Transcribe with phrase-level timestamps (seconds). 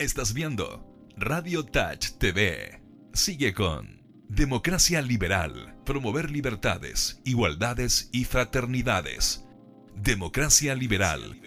[0.00, 0.82] Estás viendo
[1.18, 2.80] Radio Touch TV.
[3.12, 4.00] Sigue con
[4.30, 5.76] Democracia Liberal.
[5.84, 9.44] Promover libertades, igualdades y fraternidades.
[9.94, 11.38] Democracia Liberal.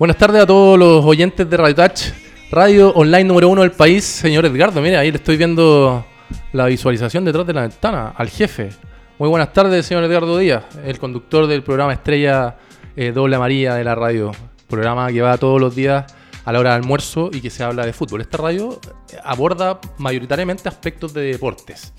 [0.00, 2.04] Buenas tardes a todos los oyentes de Radio Touch,
[2.50, 4.02] radio online número uno del país.
[4.02, 6.06] Señor Edgardo, mire, ahí le estoy viendo
[6.54, 8.70] la visualización detrás de la ventana, al jefe.
[9.18, 12.56] Muy buenas tardes, señor Edgardo Díaz, el conductor del programa Estrella
[12.96, 14.32] eh, Doble Amarilla de la radio.
[14.68, 16.06] Programa que va todos los días
[16.46, 18.22] a la hora de almuerzo y que se habla de fútbol.
[18.22, 18.80] Esta radio
[19.12, 21.92] eh, aborda mayoritariamente aspectos de deportes.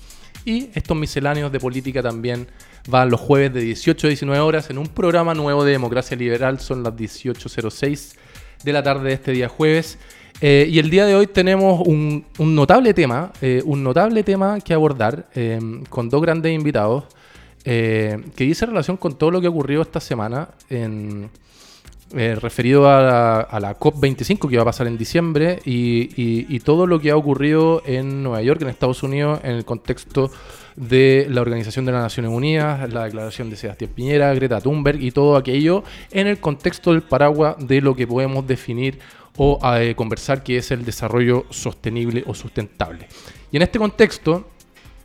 [0.44, 2.48] Y estos misceláneos de política también
[2.88, 6.58] van los jueves de 18 a 19 horas en un programa nuevo de Democracia Liberal.
[6.60, 8.14] Son las 18.06
[8.64, 9.98] de la tarde de este día jueves.
[10.40, 14.58] Eh, y el día de hoy tenemos un, un notable tema, eh, un notable tema
[14.60, 17.04] que abordar eh, con dos grandes invitados
[17.64, 21.30] eh, que dice relación con todo lo que ocurrió esta semana en,
[22.10, 27.00] referido a la, a la COP25 que va a pasar en diciembre y todo lo
[27.00, 30.30] que ha ocurrido en Nueva York, en Estados Unidos, en el contexto
[30.76, 35.10] de la Organización de las Naciones Unidas, la declaración de Sebastián Piñera, Greta Thunberg y
[35.10, 38.98] todo aquello en el contexto del paraguas de lo que podemos definir
[39.36, 43.08] o eh, conversar que es el desarrollo sostenible o sustentable.
[43.50, 44.48] Y en este contexto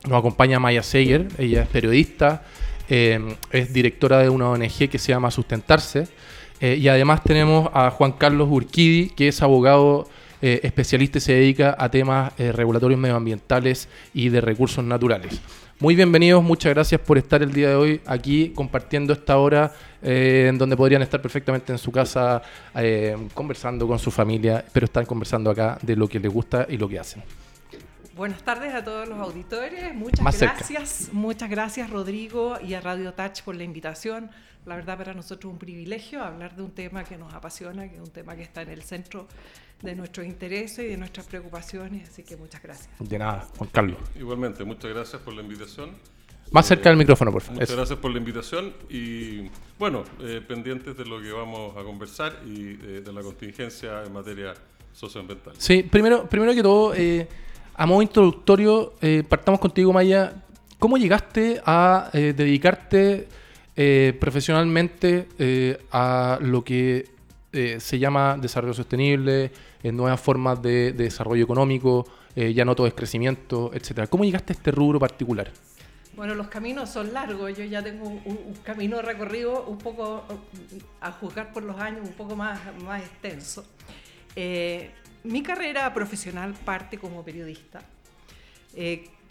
[0.08, 2.44] nos acompaña Maya Seger, ella es periodista,
[2.90, 6.08] eh, es directora de una ONG que se llama Sustentarse.
[6.60, 10.10] eh, y además tenemos a Juan Carlos Urquidi, que es abogado
[10.40, 15.42] especialista y se dedica a temas regulatorios medioambientales y de recursos naturales.
[15.80, 19.72] Muy bienvenidos, muchas gracias por estar el día de hoy aquí compartiendo esta hora
[20.02, 22.42] eh, en donde podrían estar perfectamente en su casa
[22.74, 26.78] eh, conversando con su familia, pero están conversando acá de lo que les gusta y
[26.78, 27.22] lo que hacen.
[28.16, 29.94] Buenas tardes a todos los auditores.
[29.94, 30.56] Muchas Más cerca.
[30.56, 31.10] gracias.
[31.12, 34.32] Muchas gracias, Rodrigo, y a Radio Touch por la invitación.
[34.68, 37.96] La verdad, para nosotros es un privilegio hablar de un tema que nos apasiona, que
[37.96, 39.28] es un tema que está en el centro
[39.82, 42.10] de nuestros intereses y de nuestras preocupaciones.
[42.10, 42.90] Así que muchas gracias.
[43.00, 43.98] De nada, Juan Carlos.
[44.16, 45.92] Igualmente, muchas gracias por la invitación.
[46.52, 47.56] Más cerca del micrófono, por favor.
[47.56, 47.78] Muchas Eso.
[47.78, 52.72] gracias por la invitación y bueno, eh, pendientes de lo que vamos a conversar y
[52.72, 54.54] eh, de la contingencia en materia
[54.94, 55.54] socioambiental.
[55.58, 57.28] Sí, primero, primero que todo, eh,
[57.76, 60.34] a modo introductorio, eh, partamos contigo, Maya.
[60.80, 63.28] ¿Cómo llegaste a eh, dedicarte
[63.80, 67.08] eh, profesionalmente eh, a lo que
[67.54, 69.52] eh, se llama desarrollo sostenible,
[69.84, 74.08] nuevas formas de, de desarrollo económico, ya no todo es crecimiento, etcétera?
[74.08, 75.52] ¿Cómo llegaste a este rubro particular?
[76.16, 77.58] Bueno, los caminos son largos.
[77.58, 80.26] Yo ya tengo un, camino recorrido un poco,
[81.00, 82.60] a juzgar por los años, un poco más,
[83.00, 83.66] extenso.
[85.24, 87.82] Mi carrera profesional parte como periodista,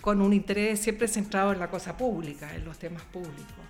[0.01, 3.66] con un interés siempre centrado en la cosa pública, en los temas públicos.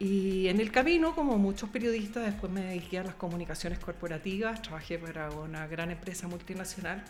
[0.00, 4.96] Y en el camino, como muchos periodistas, después me dediqué a las comunicaciones corporativas, trabajé
[4.96, 7.04] para una gran empresa multinacional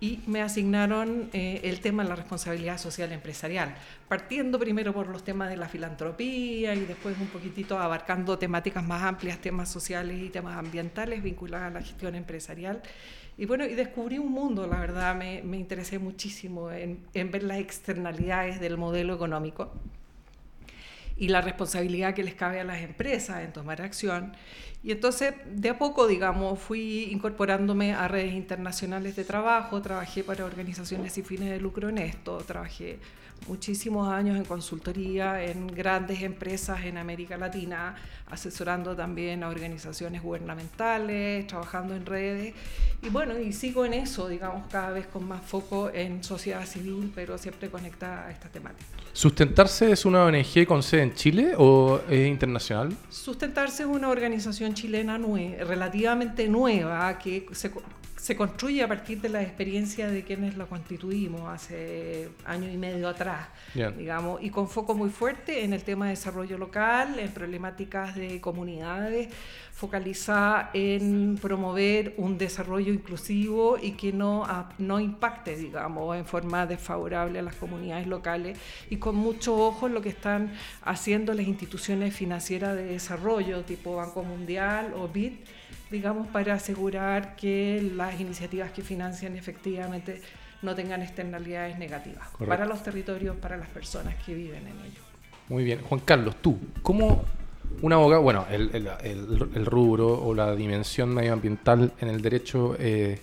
[0.00, 3.74] y me asignaron eh, el tema de la responsabilidad social empresarial,
[4.08, 9.02] partiendo primero por los temas de la filantropía y después un poquitito abarcando temáticas más
[9.02, 12.82] amplias, temas sociales y temas ambientales vinculados a la gestión empresarial.
[13.36, 17.42] Y bueno, y descubrí un mundo, la verdad, me, me interesé muchísimo en, en ver
[17.42, 19.72] las externalidades del modelo económico
[21.16, 24.36] y la responsabilidad que les cabe a las empresas en tomar acción.
[24.84, 30.44] Y entonces, de a poco, digamos, fui incorporándome a redes internacionales de trabajo, trabajé para
[30.44, 32.98] organizaciones sin fines de lucro en esto, trabajé
[33.48, 37.94] muchísimos años en consultoría en grandes empresas en América Latina,
[38.30, 42.54] asesorando también a organizaciones gubernamentales, trabajando en redes.
[43.02, 47.12] Y bueno, y sigo en eso, digamos, cada vez con más foco en sociedad civil,
[47.14, 48.84] pero siempre conectada a esta temática.
[49.12, 52.96] ¿Sustentarse es una ONG con sede en Chile o es internacional?
[53.10, 57.70] Sustentarse es una organización chilena nue- relativamente nueva que se,
[58.24, 63.06] se construye a partir de la experiencia de quienes la constituimos hace año y medio
[63.06, 63.48] atrás,
[63.98, 68.40] digamos, y con foco muy fuerte en el tema de desarrollo local, en problemáticas de
[68.40, 69.28] comunidades,
[69.74, 76.64] focalizada en promover un desarrollo inclusivo y que no, a- no impacte, digamos, en forma
[76.66, 78.56] desfavorable a las comunidades locales
[78.88, 80.50] y con mucho ojo en lo que están
[80.82, 85.32] haciendo las instituciones financieras de desarrollo, tipo Banco Mundial o BID,
[85.94, 90.20] digamos, para asegurar que las iniciativas que financian efectivamente
[90.62, 92.46] no tengan externalidades negativas Correcto.
[92.48, 95.04] para los territorios, para las personas que viven en ellos.
[95.48, 95.80] Muy bien.
[95.82, 97.22] Juan Carlos, tú, ¿cómo
[97.82, 102.76] un abogado, bueno, el, el- el- el rubro o la dimensión medioambiental en el derecho
[102.78, 103.18] eh,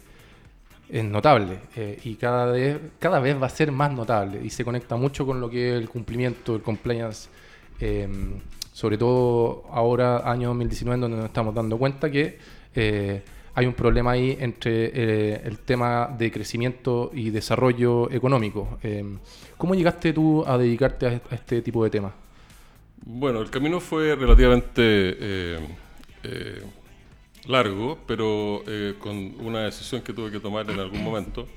[0.89, 4.63] es notable eh, y cada vez, cada vez va a ser más notable y se
[4.63, 7.29] conecta mucho con lo que es el cumplimiento, el compliance,
[7.79, 8.07] eh,
[8.73, 12.37] sobre todo ahora, año 2019, en donde nos estamos dando cuenta que
[12.75, 13.23] eh,
[13.53, 18.79] hay un problema ahí entre eh, el tema de crecimiento y desarrollo económico.
[18.81, 19.03] Eh,
[19.57, 22.13] ¿Cómo llegaste tú a dedicarte a, este tipo de temas?
[23.03, 25.59] Bueno, el camino fue relativamente eh,
[26.23, 26.63] eh,
[27.47, 31.47] largo, pero eh, con una decisión que tuve que tomar en algún momento.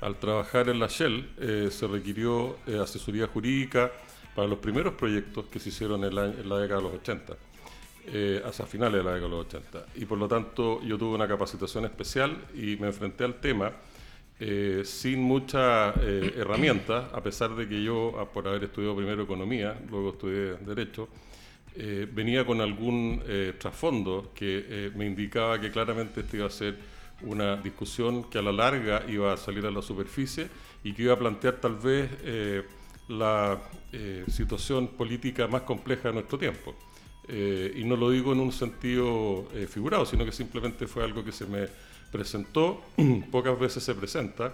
[0.00, 3.92] Al trabajar en la Shell se requirió asesoría jurídica
[4.34, 7.36] para los primeros proyectos que se hicieron en la, en la década de los 80,
[8.06, 9.86] eh, hacia finales de la década de los 80.
[9.96, 13.72] Y por lo tanto yo tuve una capacitación especial y me enfrenté al tema
[14.38, 19.22] eh, sin mucha eh, herramienta, a pesar de que yo, ah, por haber estudiado primero
[19.22, 21.08] economía, luego estudié derecho,
[21.76, 26.50] eh, venía con algún eh, trasfondo que eh, me indicaba que claramente esto iba a
[26.50, 26.76] ser
[27.22, 30.48] una discusión que a la larga iba a salir a la superficie
[30.82, 32.10] y que iba a plantear tal vez
[33.08, 33.58] la
[34.28, 36.74] situación política más compleja de nuestro tiempo.
[37.32, 41.24] Eh, y no lo digo en un sentido eh, figurado, sino que simplemente fue algo
[41.24, 41.68] que se me
[42.10, 42.82] presentó,
[43.30, 44.52] pocas veces se presenta,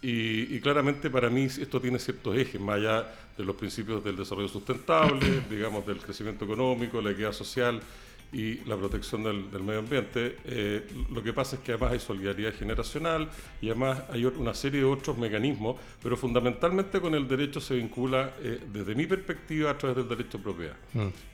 [0.00, 4.16] y, y claramente para mí esto tiene ciertos ejes, más allá de los principios del
[4.16, 7.82] desarrollo sustentable, digamos, del crecimiento económico, la equidad social
[8.32, 10.36] y la protección del, del medio ambiente.
[10.44, 13.28] Eh, lo que pasa es que además hay solidaridad generacional
[13.62, 18.34] y además hay una serie de otros mecanismos, pero fundamentalmente con el derecho se vincula,
[18.42, 20.76] eh, desde mi perspectiva, a través del derecho de propiedad.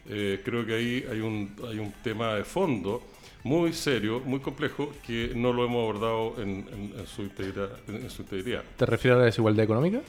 [0.09, 3.03] Eh, creo que ahí hay un, hay un tema de fondo
[3.45, 8.09] muy serio, muy complejo, que no lo hemos abordado en, en- en su, integridad, en
[8.09, 8.63] su integridad.
[8.77, 10.01] ¿Te refieres a la desigualdad económica?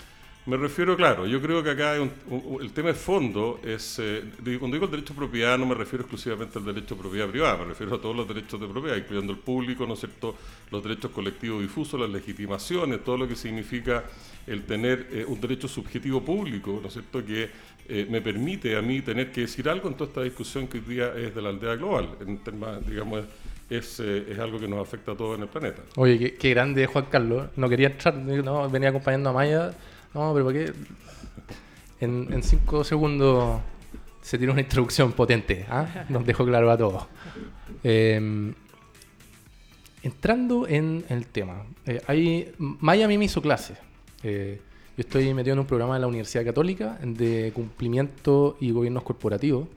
[0.46, 4.24] Me refiero, claro, yo creo que acá un- un- el tema de fondo es, eh,
[4.60, 7.58] cuando digo el derecho de propiedad no me refiero exclusivamente al derecho de propiedad privada,
[7.60, 10.36] me refiero a todos los derechos de propiedad, incluyendo el público, ¿no es cierto?,
[10.70, 14.04] los derechos colectivos difusos, las legitimaciones, todo lo que significa
[14.46, 17.50] el tener eh, un derecho subjetivo público, ¿no es cierto?, que
[17.88, 20.84] eh, me permite a mí tener que decir algo en toda esta discusión que hoy
[20.86, 23.24] día es de la aldea global, en temas, digamos,
[23.70, 25.82] es, eh, es algo que nos afecta a todos en el planeta.
[25.96, 27.48] Oye, qué, qué grande Juan Carlos.
[27.56, 29.74] No quería entrar, no, venía acompañando a Maya.
[30.14, 30.74] No, pero ¿por qué?
[32.00, 33.62] En, cinco segundos
[34.22, 35.66] se tiene una introducción potente.
[35.70, 36.06] ¿ah?
[36.10, 37.06] Nos dejó claro a todos.
[37.84, 38.54] Eh,
[40.04, 41.64] entrando en el tema.
[41.86, 43.76] eh, hay, mí me hizo clase.
[44.22, 44.62] Eh,
[44.96, 49.68] yo estoy metido en un programa de la Universidad Católica de cumplimiento y gobiernos corporativos.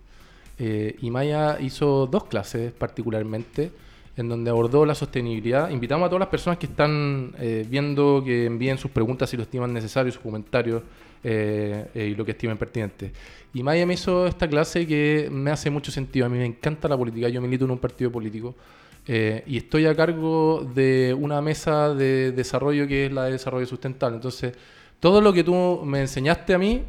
[0.59, 3.71] Eh, y Maya hizo dos clases particularmente
[4.17, 5.69] en donde abordó la sostenibilidad.
[5.71, 9.43] Invitamos a todas las personas que están eh, viendo que envíen sus preguntas si lo
[9.43, 10.83] estiman necesario, sus comentarios
[11.23, 13.13] eh, eh, y lo que estimen pertinente.
[13.53, 16.27] Y Maya me hizo esta clase que me hace mucho sentido.
[16.27, 17.29] A mí me encanta la política.
[17.29, 18.55] Yo milito en un partido político
[19.09, 24.17] y estoy a cargo de una mesa de desarrollo que es la de desarrollo sustentable.
[24.17, 24.53] Entonces,
[24.99, 26.83] todo lo que tú me enseñaste a mí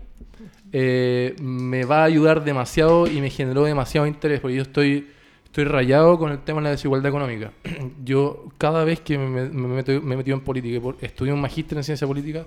[0.71, 5.07] me va a ayudar demasiado y me generó demasiado interés porque yo estoy,
[5.57, 7.51] estoy rayado con el tema de la desigualdad económica.
[8.05, 11.79] yo cada vez que me, me meto- me he metido en política estudié un magíster
[11.79, 12.45] en ciencia política,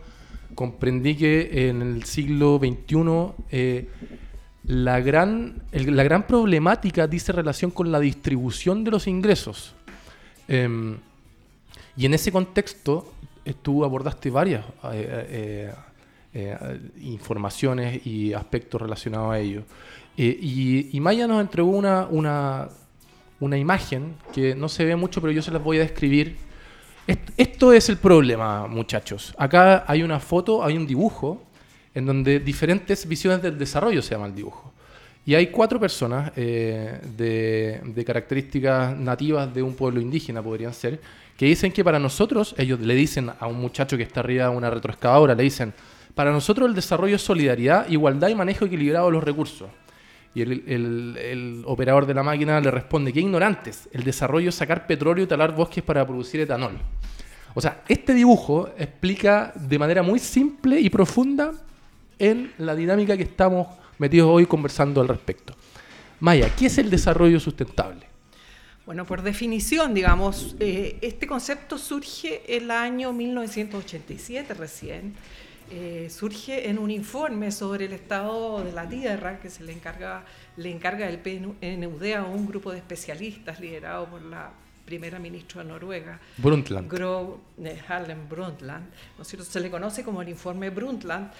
[0.55, 3.89] comprendí que en el siglo XXI eh,
[4.63, 9.75] la, gran, la gran problemática dice relación con la distribución de los ingresos.
[10.47, 10.97] Em,
[11.97, 13.13] y en ese contexto,
[13.45, 15.73] eh, tú abordaste varias eh,
[16.33, 19.65] eh, informaciones y aspectos relacionados a ello.
[20.17, 22.69] Y, y Maya nos entregó una, una,
[23.41, 26.37] una imagen que no se ve mucho, pero yo se las voy a describir.
[27.07, 29.35] Est- Esto es el problema, muchachos.
[29.39, 31.43] Acá hay una foto, hay un dibujo,
[31.95, 34.73] en donde diferentes visiones del desarrollo se llama el dibujo.
[35.27, 41.01] Y hay cuatro personas eh, de, de características nativas de un pueblo indígena, podrían ser,
[41.37, 44.57] que dicen que para nosotros, ellos le dicen a un muchacho que está arriba de
[44.57, 45.73] una retroexcavadora, le dicen,
[46.15, 49.69] para nosotros el desarrollo es solidaridad, igualdad y manejo equilibrado de los recursos.
[50.35, 55.25] Y el, operador de la máquina le responde, qué ignorantes, el desarrollo es sacar petróleo
[55.25, 56.79] y talar bosques para producir etanol.
[57.55, 61.53] O sea, este dibujo explica de manera muy simple y profunda
[62.19, 63.67] en la dinámica que estamos
[63.99, 65.55] metidos hoy conversando al respecto.
[66.21, 68.07] Maya, ¿qué es el desarrollo sustentable?
[68.87, 75.15] Bueno, por definición, digamos, eh, este concepto surge el año 1987 recién.
[75.73, 80.25] Eh, surge en un informe sobre el estado de la tierra que se le encarga,
[80.57, 84.51] le encarga el PNUD a un grupo de especialistas liderado por la
[84.85, 86.91] primera ministra de Noruega, Brundtland.
[86.91, 89.47] Gro eh, Harlem Brundtland, ¿no es cierto?
[89.47, 91.31] Se le conoce como el informe Brundtland,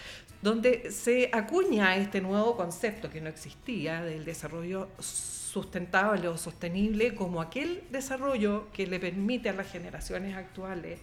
[0.41, 7.41] donde se acuña este nuevo concepto que no existía del desarrollo sustentable o sostenible como
[7.41, 11.01] aquel desarrollo que le permite a las generaciones actuales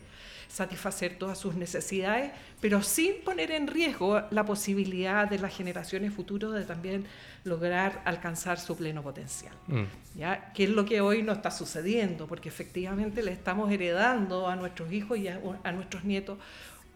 [0.48, 6.54] satisfacer todas sus necesidades, pero sin poner en riesgo la posibilidad de las generaciones futuras
[6.54, 7.06] de también
[7.44, 9.54] lograr alcanzar su pleno potencial.
[9.68, 9.84] Mm.
[10.16, 10.52] ¿ya?
[10.54, 14.92] Que es lo que hoy no está sucediendo, porque efectivamente le estamos heredando a nuestros
[14.92, 16.38] hijos y a, a nuestros nietos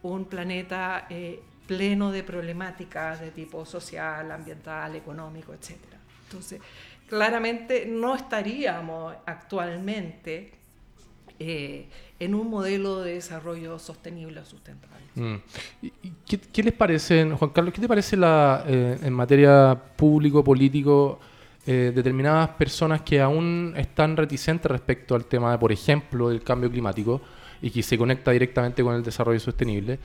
[0.03, 5.77] un planeta eh, pleno de problemáticas de tipo social, ambiental, económico, etc.
[6.25, 6.61] Entonces,
[7.07, 10.60] claramente no estaríamos actualmente
[11.43, 11.85] eh,
[12.19, 15.03] en un modelo de desarrollo sostenible o sustentable.
[15.15, 15.35] Mm.
[15.81, 21.19] ¿Y- y ¿Qué, les parece, Juan Carlos, qué te parece la, eh, en materia público-político
[21.65, 27.21] eh, determinadas personas que aún están reticentes respecto al tema, por ejemplo, del cambio climático
[27.61, 29.99] y que se conecta directamente con el desarrollo sostenible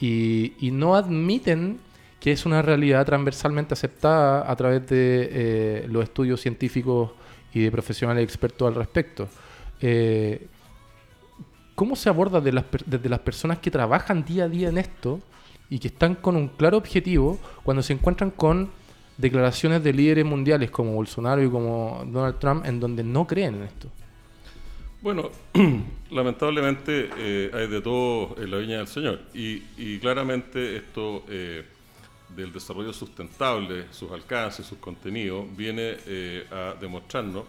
[0.00, 1.78] y, no admiten
[2.20, 7.10] que es una realidad transversalmente aceptada a través de los estudios científicos
[7.54, 9.28] y de profesionales expertos al respecto?
[9.82, 10.46] Eh,
[11.74, 15.20] ¿Cómo se aborda de las desde las personas que trabajan día a día en esto
[15.68, 18.70] y que están con un claro objetivo cuando se encuentran con
[19.16, 23.62] declaraciones de líderes mundiales como Bolsonaro y como Donald Trump en donde no creen en
[23.64, 23.88] esto?
[25.00, 25.30] Bueno,
[26.10, 31.64] lamentablemente eh, hay de todo en la viña del Señor y, y claramente esto eh,
[32.36, 37.44] del desarrollo sustentable, sus alcances, sus contenidos, viene eh, a demostrarnos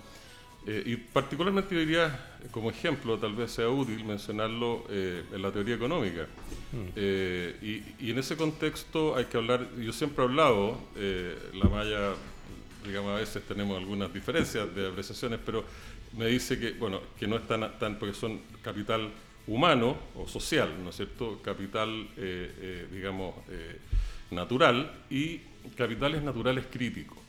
[0.65, 5.51] eh, y particularmente yo diría, como ejemplo, tal vez sea útil mencionarlo eh, en la
[5.51, 6.27] teoría económica.
[6.96, 10.79] Eh, y, y en ese contexto hay que hablar, yo siempre he hablado,
[11.53, 12.13] la malla,
[12.86, 15.65] digamos, a veces tenemos algunas diferencias de apreciaciones, pero
[16.17, 19.10] me dice que, bueno, que no es tan, tan porque son capital
[19.48, 21.41] humano o social, ¿no es cierto?
[21.43, 22.08] Capital,
[22.91, 23.36] digamos,
[24.32, 25.41] natural y
[25.75, 27.23] capitales naturales críticos.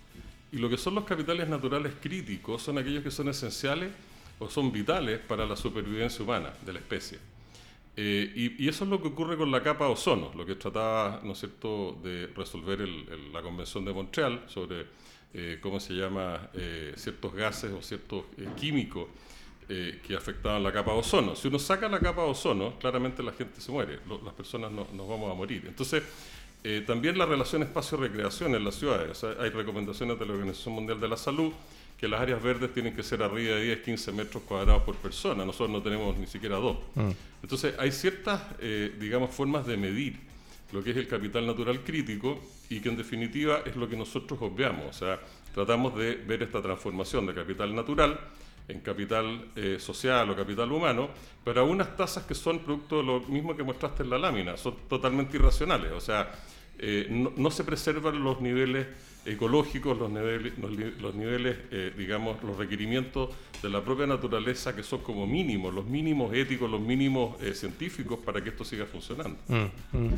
[0.55, 3.91] Y lo que son los capitales naturales críticos son aquellos que son esenciales
[4.39, 7.19] o son vitales para la supervivencia humana de la especie.
[7.97, 11.33] Eh, y, eso es lo que ocurre con la capa ozono, lo que trataba, ¿no
[11.33, 12.89] es cierto?, de resolver
[13.33, 14.87] la Convención de Montreal sobre
[15.33, 18.25] eh, cómo se llama eh, ciertos gases o ciertos
[18.57, 19.09] químicos
[19.67, 21.35] que afectaban la capa ozono.
[21.35, 24.87] Si uno saca la capa ozono, claramente la gente se muere, lo- las personas no-
[24.93, 25.65] nos vamos a morir.
[25.67, 26.03] Entonces,
[26.65, 29.23] eh, también la relación espacio-recreación en las ciudades.
[29.23, 31.53] Hay recomendaciones de la Organización Mundial de la Salud
[31.99, 35.45] que las áreas verdes tienen que ser arriba de 10, 15 metros cuadrados por persona.
[35.45, 36.79] Nosotros no tenemos ni siquiera dos.
[37.43, 40.19] Entonces, hay ciertas, eh, digamos, formas de medir
[40.73, 42.41] lo que es el capital natural crítico
[42.71, 44.87] y que en definitiva es lo que nosotros obviamos.
[44.87, 45.21] O sea,
[45.55, 48.19] tratamos de ver esta transformación de capital natural
[48.67, 51.11] en capital eh, social o capital humano,
[51.45, 54.57] pero a unas tasas que son producto de lo mismo que mostraste en la lámina,
[54.57, 55.93] son totalmente irracionales.
[55.93, 56.33] O sea,
[56.79, 58.87] eh, no, se preservan los niveles
[59.25, 60.53] ecológicos, los niveles,
[61.01, 63.31] los, niveles eh, digamos, los requerimientos
[63.63, 68.19] de la propia naturaleza que son como mínimos, los mínimos éticos, los mínimos eh, científicos
[68.25, 69.39] para que esto siga funcionando.
[69.49, 70.11] Mm, mm.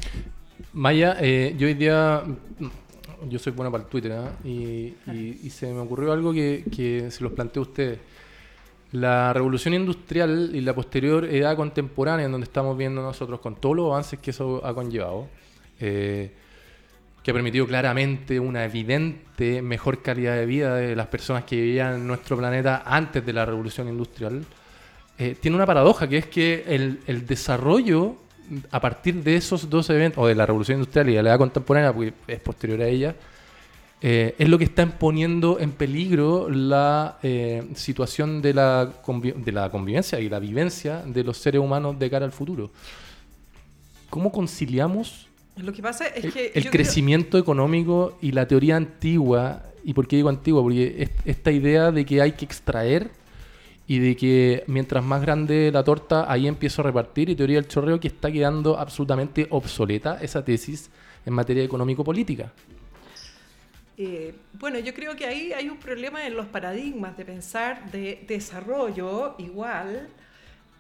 [0.73, 1.21] Maya,
[1.51, 4.33] yo hoy día, mm, yo soy bueno para el Twitter, ¿ah?
[4.45, 4.95] y,
[5.45, 7.99] y- se me ocurrió algo que, se los planteo a ustedes.
[8.93, 13.77] La revolución industrial y la posterior edad contemporánea en donde estamos viendo nosotros con todos
[13.77, 15.29] los avances que eso ha conllevado,
[17.27, 21.95] que ha permitido claramente una evidente mejor calidad de vida de las personas que vivían
[21.95, 24.45] en nuestro planeta antes de la revolución industrial,
[25.19, 28.15] eh, tiene una paradoja que es que el, el desarrollo
[28.71, 31.39] a partir de esos dos eventos, o de la revolución industrial y de la edad
[31.39, 33.17] contemporánea, porque es posterior a ella,
[34.03, 39.69] eh, es lo que está poniendo en peligro la eh, situación de la, de la
[39.69, 42.71] convivencia y la vivencia de los seres humanos de cara al futuro.
[44.11, 45.26] ¿Cómo conciliamos
[45.57, 46.47] Lo que pasa es el, que...
[46.47, 49.63] el creo- crecimiento económico y la teoría antigua?
[49.85, 50.63] ¿Y por qué digo antigua?
[50.63, 53.11] Porque es- esta idea de que hay que extraer
[53.89, 57.69] y de que mientras más grande la torta, ahí empiezo a repartir, y teoría del
[57.69, 60.91] chorreo que está quedando absolutamente obsoleta esa tesis
[61.25, 62.53] en materia económico-política.
[63.97, 68.25] Eh, bueno, yo creo que ahí hay un problema en los paradigmas de pensar de
[68.29, 70.09] desarrollo igual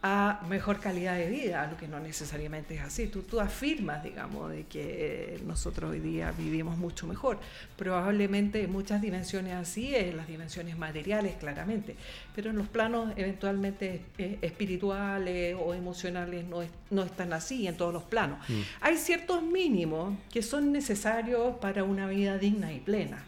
[0.09, 3.07] a mejor calidad de vida, lo que no necesariamente es así.
[3.09, 7.39] Tú, tú afirmas, digamos, de que nosotros hoy día vivimos mucho mejor.
[7.77, 11.97] Probablemente en muchas dimensiones así, en las dimensiones materiales, claramente,
[12.35, 17.77] pero en los planos eventualmente eh, espirituales o emocionales no, es- no están así en
[17.77, 18.39] todos los planos.
[18.81, 23.25] Hay ciertos mínimos que son necesarios para una vida digna y plena.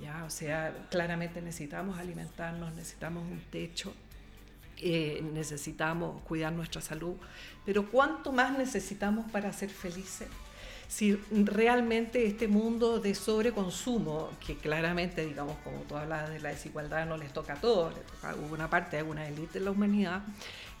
[0.00, 0.24] ¿ya?
[0.24, 3.94] O sea, claramente necesitamos alimentarnos, necesitamos un techo,
[4.78, 7.14] eh, necesitamos cuidar nuestra salud,
[7.64, 10.28] pero ¿cuánto más necesitamos para ser felices?
[10.88, 17.06] Si realmente este mundo de sobreconsumo, que claramente, digamos, como tú hablas de la desigualdad,
[17.06, 19.72] no les toca a todos, les toca a una parte, a una élite de la
[19.72, 20.22] humanidad,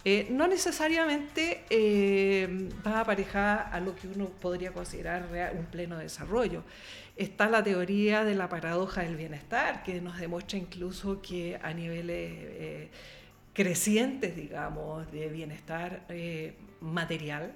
[0.08, 5.26] eh, no necesariamente eh, va aparejada a lo que uno podría considerar
[5.58, 6.62] un pleno desarrollo.
[7.16, 12.30] Está la teoría de la paradoja del bienestar, que nos demuestra incluso que a niveles
[12.30, 12.88] eh,
[13.56, 17.54] crecientes, digamos, de bienestar eh, material,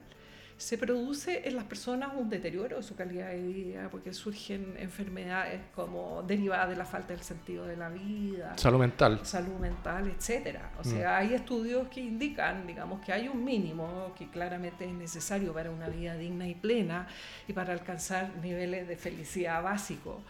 [0.56, 5.60] se produce en las personas un deterioro de su calidad de vida, porque surgen enfermedades
[5.74, 8.56] como derivadas de la falta del sentido de la vida.
[8.56, 9.20] Salud mental.
[9.24, 10.58] Salud mental, etc.
[10.78, 11.20] O sea, mm.
[11.20, 15.88] hay estudios que indican, digamos, que hay un mínimo que claramente es necesario para una
[15.88, 17.08] vida digna y plena
[17.46, 20.22] y para alcanzar niveles de felicidad básicos.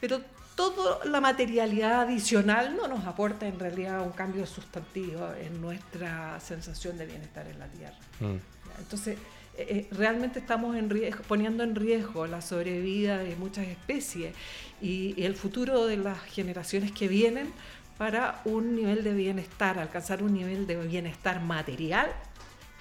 [0.00, 0.22] Pero
[0.58, 6.98] toda la materialidad adicional no nos aporta en realidad un cambio sustantivo en nuestra sensación
[6.98, 7.96] de bienestar en la Tierra.
[8.18, 8.80] Mm.
[8.80, 9.18] Entonces,
[9.56, 10.90] eh, eh, realmente estamos en
[11.28, 14.34] poniendo en riesgo la sobrevida de muchas especies
[14.82, 17.52] y, el futuro de las generaciones que vienen
[17.96, 22.10] para un nivel de bienestar, alcanzar un nivel de bienestar material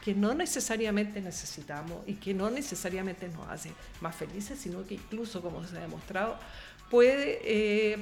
[0.03, 5.43] que no necesariamente necesitamos y que no necesariamente nos hace más felices, sino que incluso,
[5.43, 6.39] como se ha demostrado,
[6.89, 7.98] puede eh,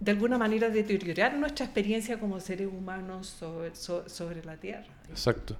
[0.00, 3.42] de alguna manera deteriorar nuestra experiencia como seres humanos
[3.74, 4.86] sobre, la Tierra.
[5.10, 5.56] Exacto.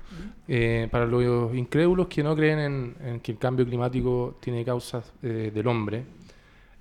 [0.46, 5.50] Eh, para los incrédulos que no creen en, que el cambio climático tiene causas eh,
[5.52, 6.04] del hombre,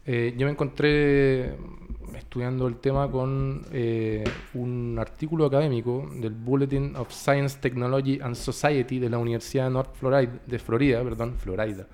[0.05, 1.53] yo me encontré
[2.15, 3.65] estudiando el tema con
[4.53, 9.93] un artículo académico del Bulletin of Science, Technology and Society de la Universidad de North
[9.97, 11.85] Florida, de Florida, perdón, Florida,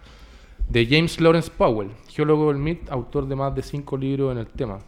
[0.70, 4.48] de James Lawrence Powell, geólogo del MIT, autor de más de cinco libros en el
[4.48, 4.79] tema.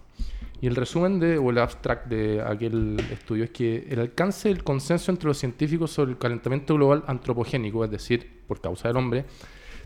[0.62, 4.64] Y el resumen de, o el abstract de aquel estudio es que el alcance del
[4.64, 9.26] consenso entre los científicos sobre el calentamiento global antropogénico, es decir, por causa del hombre,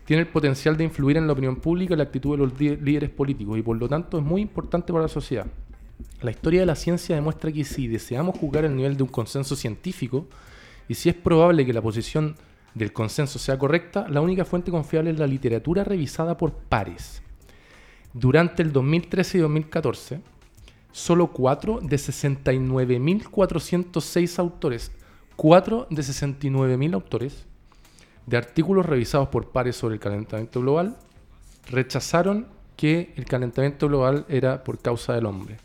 [0.06, 3.10] tiene el potencial de influir en la opinión pública y la actitud de los líderes
[3.10, 5.48] políticos y por lo tanto es muy importante para la sociedad.
[6.22, 9.56] La historia de la ciencia demuestra que si deseamos jugar al nivel de un consenso
[9.56, 10.28] científico
[10.88, 12.36] y si es probable que la posición
[12.80, 17.22] del consenso sea correcta, la única fuente confiable es la literatura revisada por pares.
[18.14, 20.22] Durante el 2013 y 2014,
[20.92, 24.92] solo 4 de 69.406 autores,
[25.36, 27.46] 4 de 69.000 autores
[28.26, 30.96] de artículos revisados por pares sobre el calentamiento global
[31.70, 35.58] rechazaron que el calentamiento global era por causa del hombre.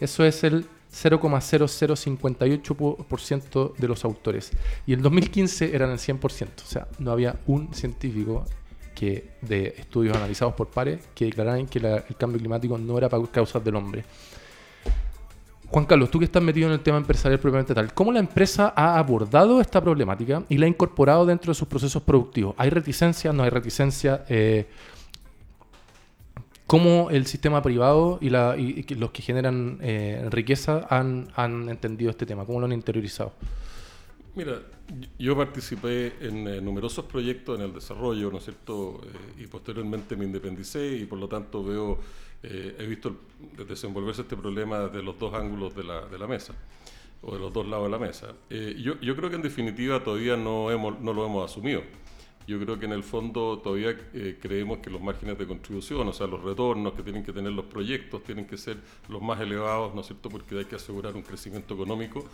[0.00, 4.52] Eso es el 0,0058% de los autores.
[4.86, 6.62] Y en 2015 eran el 100%.
[6.62, 8.44] O sea, no había un científico
[8.94, 13.30] que, de estudios analizados por pares que declararan que el cambio climático no era por
[13.30, 14.04] causas del hombre.
[15.72, 18.74] Juan Carlos, tú que estás metido en el tema empresarial propiamente tal, ¿cómo la empresa
[18.76, 22.54] ha abordado esta problemática y la ha incorporado dentro de sus procesos productivos?
[22.58, 23.32] ¿Hay reticencia?
[23.32, 24.22] ¿No hay reticencia?
[24.28, 24.66] Eh,
[26.66, 31.28] ¿Cómo el sistema privado y, los que generan eh, riqueza han,
[31.68, 32.44] entendido este tema?
[32.46, 33.32] ¿Cómo lo han interiorizado?
[34.34, 34.62] Mira,
[35.18, 39.02] yo participé en eh, numerosos proyectos en el desarrollo, ¿no es cierto?
[39.38, 41.98] y posteriormente me independicé y por lo tanto veo
[42.42, 43.16] eh, he visto
[43.68, 46.54] desenvolverse este problema desde los dos ángulos de la, de la mesa,
[47.22, 48.34] o de los dos lados de la mesa.
[48.50, 51.82] Eh, yo, yo, creo que en definitiva todavía no, hemos, no lo hemos asumido.
[52.46, 56.12] Yo creo que en el fondo todavía eh, creemos que los márgenes de contribución, o
[56.12, 58.78] sea, los retornos que tienen que tener los proyectos, tienen que ser
[59.08, 62.24] los más elevados, ¿no es cierto?, porque hay que asegurar un crecimiento económico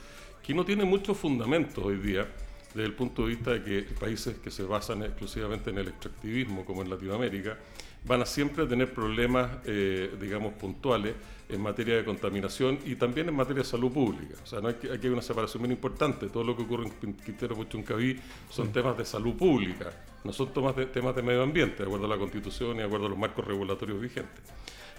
[0.42, 2.26] que no tiene muchos fundamentos hoy día
[2.74, 6.64] desde el punto de vista de que países que se basan exclusivamente en el extractivismo,
[6.64, 7.58] como en Latinoamérica,
[8.04, 11.14] van a siempre tener problemas, eh, digamos, puntuales
[11.48, 14.34] en materia de contaminación y también en materia de salud pública.
[14.42, 16.28] O sea, no hay aquí hay una separación muy importante.
[16.28, 19.90] Todo lo que ocurre en Quintero Puchuncaví son temas de salud pública,
[20.24, 22.84] no son temas de, temas de medio ambiente, de acuerdo a la Constitución y de
[22.84, 24.42] acuerdo a los marcos regulatorios vigentes.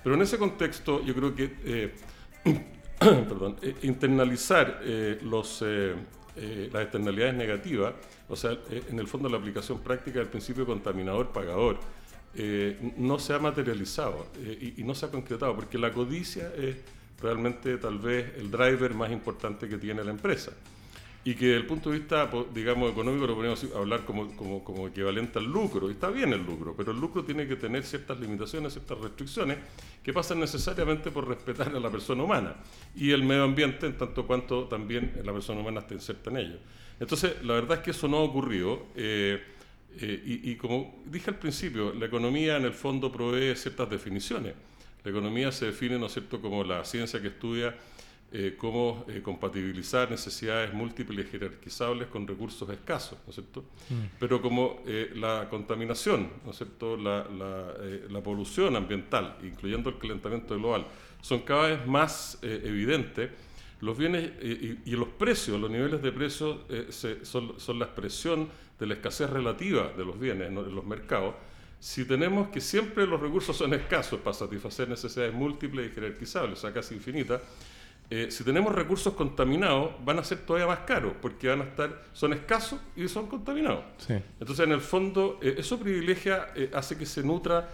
[0.03, 1.93] Pero en ese contexto, yo creo que eh,
[2.99, 4.81] perdón, eh, internalizar
[5.21, 7.93] los, las externalidades negativas,
[8.27, 11.79] o sea, en el fondo la aplicación práctica del principio contaminador-pagador,
[12.35, 16.77] eh, no se ha materializado eh, y, no se ha concretado, porque la codicia es
[17.21, 20.51] realmente tal vez el driver más importante que tiene la empresa.
[21.25, 24.87] Y que desde el punto de vista, digamos, económico lo podemos hablar como, como, como,
[24.87, 25.89] equivalente al lucro.
[25.89, 29.57] Y está bien el lucro, pero el lucro tiene que tener ciertas limitaciones, ciertas restricciones
[30.01, 32.55] que pasan necesariamente por respetar a la persona humana
[32.95, 36.57] y el medio ambiente en tanto cuanto también la persona humana está inserta en ello.
[37.01, 38.87] Entonces, la verdad es que eso no ha ocurrido.
[38.95, 39.41] Eh,
[39.97, 44.53] eh, y, como dije al principio, la economía en el fondo provee ciertas definiciones.
[45.03, 47.75] La economía se define, ¿no es cierto?, como la ciencia que estudia
[48.31, 53.65] eh, cómo eh, compatibilizar necesidades múltiples y jerarquizables con recursos escasos, ¿no es cierto?
[54.19, 57.73] Pero como eh, la contaminación, ¿no es cierto?, la, la,
[58.07, 60.85] la, polución ambiental, incluyendo el calentamiento global,
[61.21, 63.31] son cada vez más evidentes,
[63.81, 66.59] los bienes y, y, los precios, los niveles de precios
[67.23, 68.47] son, son, la expresión
[68.79, 71.35] de la escasez relativa de los bienes en los mercados,
[71.79, 76.61] si tenemos que siempre los recursos son escasos para satisfacer necesidades múltiples y jerarquizables, o
[76.61, 77.41] sea, casi infinitas,
[78.11, 82.05] eh, si tenemos recursos contaminados, van a ser todavía más caros, porque van a estar,
[82.11, 83.83] son escasos y son contaminados.
[84.39, 87.69] Entonces, en el fondo, eh, eso privilegia, eh, hace que se nutra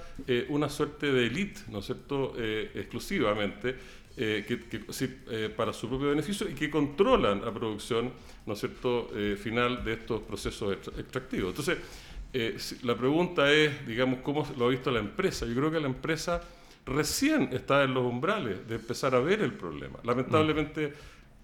[0.49, 3.75] una suerte de élite, ¿no es cierto?, exclusivamente,
[4.15, 8.11] que, para su propio beneficio y que controlan la producción,
[8.45, 11.49] ¿no es cierto?, final de estos procesos extractivos.
[11.49, 15.45] Entonces, la pregunta es, digamos, ¿cómo lo ha visto la empresa?
[15.45, 16.41] Yo creo que la empresa
[16.85, 19.99] recién está en los umbrales de empezar a ver el problema.
[20.03, 20.93] Lamentablemente,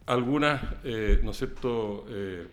[0.05, 2.47] algunas, eh, ¿no es eh,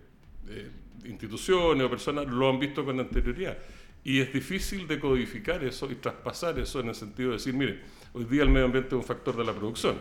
[0.48, 0.70] eh,
[1.04, 3.58] instituciones o personas lo han visto con anterioridad.
[4.08, 7.78] Y es difícil decodificar eso y traspasar eso en el sentido de decir, mire,
[8.14, 9.98] hoy día el medio ambiente es un factor de la producción.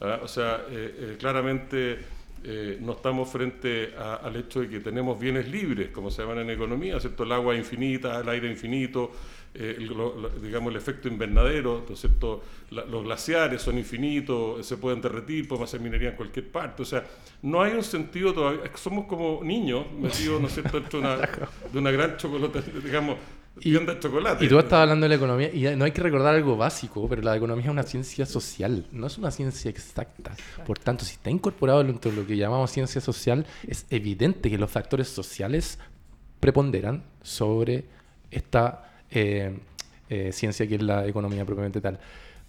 [0.00, 0.18] ¿ah?
[0.24, 0.64] O sea,
[1.20, 2.00] claramente
[2.80, 6.98] no estamos frente al hecho de que tenemos bienes libres, como se llaman en economía,
[6.98, 7.22] ¿cierto?
[7.22, 9.12] El agua infinita, el aire infinito,
[9.54, 9.78] eh,
[10.42, 16.08] digamos, el efecto invernadero, ¿no los glaciares son infinitos, se pueden derretir, podemos hacer minería
[16.08, 16.82] en cualquier parte.
[16.82, 17.04] O sea,
[17.42, 21.16] no hay un sentido todavía, somos como niños metidos, ¿no es cierto?, dentro de una,
[21.72, 23.16] de una gran chocolate, digamos,
[23.58, 24.44] tienda de chocolate.
[24.44, 27.22] Y tú estabas hablando de la economía, y no hay que recordar algo básico, pero
[27.22, 30.32] la economía es una ciencia social, no es una ciencia exacta.
[30.66, 34.58] Por tanto, si está incorporado dentro de lo que llamamos ciencia social, es evidente que
[34.58, 35.78] los factores sociales
[36.40, 37.84] preponderan sobre
[38.30, 39.58] esta eh,
[40.08, 41.98] eh, ciencia que es la economía propiamente tal.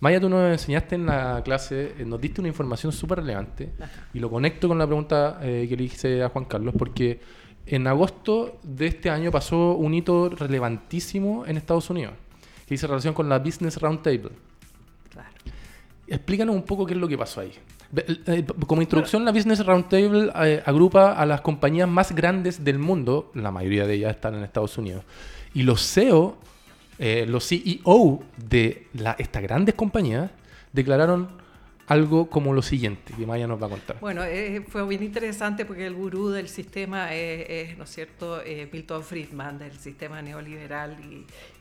[0.01, 3.71] Maya, tú nos enseñaste en la clase, eh, nos diste una información súper relevante
[4.13, 7.21] y lo conecto con la pregunta que le hice a Juan Carlos porque
[7.65, 12.13] en agosto de este año pasó un hito relevantísimo en Estados Unidos
[12.65, 14.31] que dice relación con la Business Roundtable.
[15.11, 15.29] Claro.
[16.07, 17.53] Explícanos un poco qué es lo que pasó ahí.
[18.65, 20.31] Como introducción, la Business Roundtable
[20.65, 24.77] agrupa a las compañías más grandes del mundo, la mayoría de ellas están en Estados
[24.77, 25.03] Unidos,
[25.53, 26.37] y los CEO
[26.97, 30.31] eh, los CEO de la, estas grandes compañías
[30.71, 31.27] declararon
[31.87, 33.99] algo como lo siguiente, que Maya nos va a contar.
[33.99, 38.67] Bueno, eh, fue bien interesante porque el gurú del sistema es, ¿no es cierto?, eh,
[38.71, 40.97] Milton Friedman, del sistema neoliberal,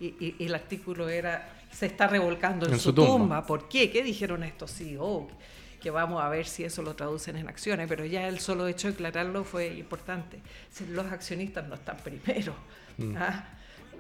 [0.01, 3.45] y, el artículo era, se está revolcando en, su, tumba.
[3.47, 3.91] ¿Por qué?
[3.91, 5.29] ¿Qué dijeron estos CEO?
[5.81, 8.89] Que vamos a ver si eso lo traducen en acciones, pero ya el solo hecho
[8.89, 10.41] de declararlo fue importante.
[10.89, 12.55] Los accionistas no están primero.
[12.97, 13.17] Mm.
[13.19, 13.45] ¿ah?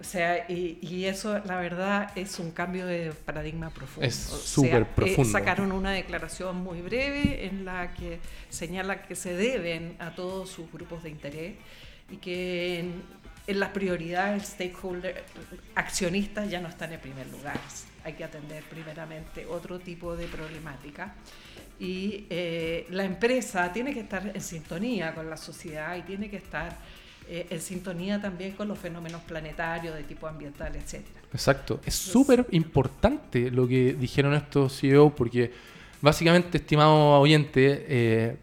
[0.01, 4.07] O sea, y, eso, la verdad, es un cambio de paradigma profundo.
[4.07, 5.31] Es súper eh, profundo.
[5.31, 10.71] sacaron una declaración muy breve en la que señala que se deben a todos sus
[10.71, 11.55] grupos de interés
[12.11, 13.03] y que en,
[13.59, 15.23] las prioridades stakeholder
[15.75, 17.59] accionistas ya no están en primer lugar.
[18.05, 21.15] Hay que atender primeramente otro tipo de problemática.
[21.79, 26.37] Y eh, la empresa tiene que estar en sintonía con la sociedad y tiene que
[26.37, 26.77] estar
[27.29, 31.05] eh, en sintonía también con los fenómenos planetarios de tipo ambiental, etc.
[31.33, 31.81] Exacto.
[31.85, 35.53] Es súper importante lo que dijeron estos CEO porque
[36.05, 38.37] básicamente, estimado oyente, eh,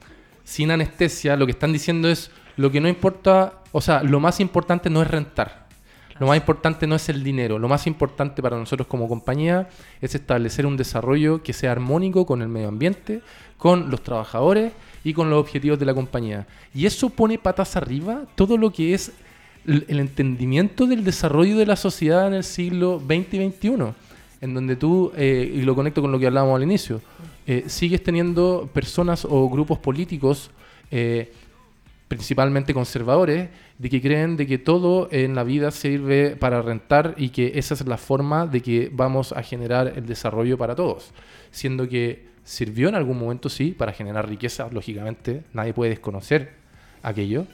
[0.43, 4.39] sin anestesia, lo que están diciendo es lo que no importa, o sea, lo más
[4.39, 5.60] importante no es rentar.
[6.21, 9.67] Lo más importante no es el dinero, lo más importante para nosotros como compañía
[10.01, 13.23] es establecer un desarrollo que sea armónico con el medio ambiente,
[13.57, 14.71] con los trabajadores
[15.03, 16.45] y con los objetivos de la compañía.
[16.75, 19.13] Y eso pone patas arriba todo lo que es
[19.65, 23.69] el entendimiento del desarrollo de la sociedad en el siglo XX y XXI,
[24.41, 27.01] en donde tú, eh, y lo conecto con lo que hablábamos al inicio,
[27.47, 30.51] eh, sigues teniendo personas o grupos políticos,
[30.91, 31.33] eh,
[32.11, 33.47] principalmente conservadores,
[33.77, 37.73] de que creen de que todo en la vida sirve para rentar y que esa
[37.73, 41.13] es la forma de que vamos a generar el desarrollo para todos,
[41.51, 46.51] siendo que sirvió en algún momento, sí, para generar riqueza, lógicamente, nadie puede desconocer
[47.01, 47.47] aquello,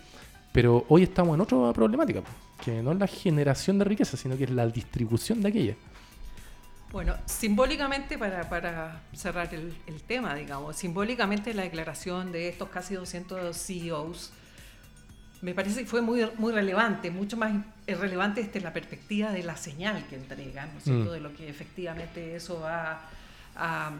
[0.52, 2.24] pero hoy estamos en otra problemática,
[2.66, 5.76] que no es la generación de riqueza, sino que es la distribución de aquella.
[6.92, 12.96] Bueno, simbólicamente, para, para cerrar el, el, tema, digamos, simbólicamente la declaración de estos casi
[12.96, 14.34] 200 CEOs
[15.42, 17.54] me parece que fue muy, muy relevante, mucho más
[17.86, 21.12] relevante desde la perspectiva de la señal que entregan, ¿no es cierto?
[21.12, 21.14] Mm.
[21.14, 23.02] De lo que efectivamente eso va
[23.56, 23.92] a,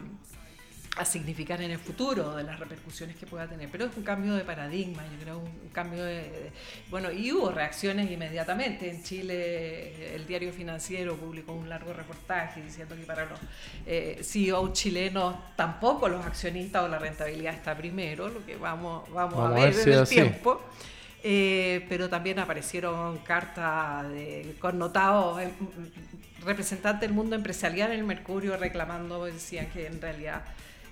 [0.96, 3.68] a significar en el futuro, de las repercusiones que pueda tener.
[3.70, 6.14] Pero es un cambio de paradigma, yo creo, un cambio de...
[6.22, 6.52] de-
[6.90, 8.90] bueno, y hubo reacciones inmediatamente.
[8.90, 13.38] En Chile el diario financiero publicó un largo reportaje diciendo que para los
[13.86, 19.36] eh, CEO chilenos tampoco los accionistas o la rentabilidad está primero, lo que vamos, vamos,
[19.38, 20.14] Vamos a a ver ver en el así.
[20.16, 20.60] tiempo.
[21.24, 25.50] Eh, pero también aparecieron cartas de connotados em,
[26.44, 30.42] representantes del mundo empresarial en el Mercurio reclamando, decían que en realidad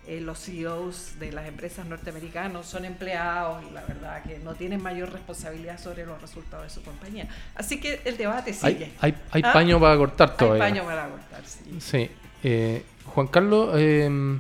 [0.09, 4.83] eh, los CEOs de las empresas norteamericanas son empleados y la verdad que no tienen
[4.83, 7.29] mayor responsabilidad sobre los resultados de su compañía.
[7.55, 8.93] Así que el debate sigue.
[9.01, 10.65] Hay, hay, hay Ah, paño para cortar Hay todavía.
[10.65, 11.77] paño para cortar, sí.
[11.81, 12.11] Sí.
[12.43, 14.39] Eh, Juan Carlos, eh,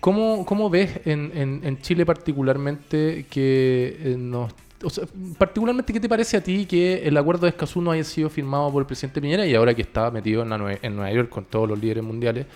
[0.00, 4.52] ¿cómo, cómo ves en, en- Chile particularmente que eh, nos...
[4.82, 5.04] o sea,
[5.38, 8.70] particularmente, ¿qué te parece a ti que el acuerdo de Escazú no haya sido firmado
[8.72, 11.44] por el presidente Piñera y ahora que está metido en, la en Nueva York con
[11.44, 12.46] todos los líderes mundiales,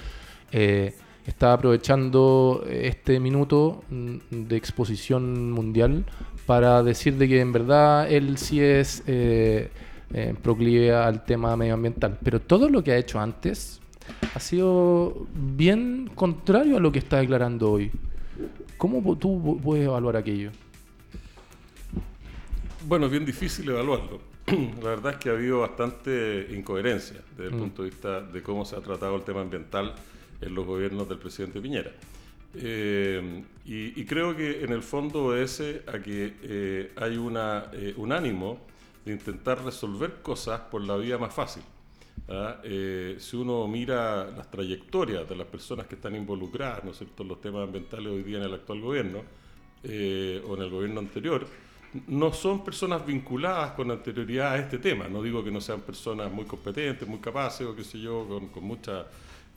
[0.53, 0.94] eh,
[1.26, 4.16] está aprovechando este minuto mm,
[4.48, 6.05] de exposición mundial
[6.46, 9.70] para decir de que en verdad él sí es eh,
[10.12, 12.18] eh, proclive al tema medioambiental.
[12.22, 13.80] Pero todo lo que ha hecho antes
[14.35, 17.90] ha sido bien contrario a lo que está declarando hoy.
[18.77, 20.51] ¿Cómo tú pu- puedes evaluar aquello?
[22.87, 24.20] Bueno, es bien difícil evaluarlo.
[24.83, 27.59] La verdad es que ha habido bastante incoherencia desde el Mm.
[27.59, 29.94] punto de vista de cómo se ha tratado el tema ambiental
[30.40, 31.90] en los gobiernos del presidente Piñera.
[32.55, 37.94] Eh, y, y creo que en el fondo obedece a que eh, hay una, eh,
[37.96, 38.59] un ánimo
[39.05, 41.62] de intentar resolver cosas por la vía más fácil.
[42.31, 42.61] ¿Ah?
[42.64, 47.23] Eh, si uno mira las trayectorias de las personas que están involucradas ¿no es cierto?
[47.23, 49.23] en los temas ambientales hoy día en el actual gobierno
[49.83, 51.47] eh, o en el gobierno anterior,
[52.07, 55.09] no son personas vinculadas con anterioridad a este tema.
[55.09, 58.49] No digo que no sean personas muy competentes, muy capaces o qué sé yo, con,
[58.49, 59.07] con mucha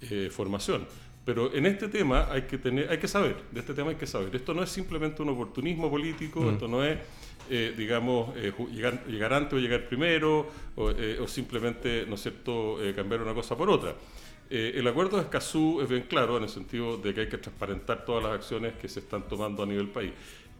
[0.02, 0.88] eh, formación.
[1.26, 4.08] Pero en este tema hay que tener, hay que saber, de este tema hay que
[4.08, 4.36] saber.
[4.36, 6.50] Esto no es simplemente un oportunismo político, Mm.
[6.50, 6.98] esto no es,
[7.50, 12.22] eh, digamos, eh, llegar, llegar antes o llegar primero, o, eh, o simplemente, ¿no es
[12.22, 13.96] cierto?, eh, cambiar una cosa por otra.
[14.50, 17.38] Eh, el acuerdo de Escazú es bien claro en el sentido de que hay que
[17.38, 20.12] transparentar todas las acciones que se están tomando a nivel país.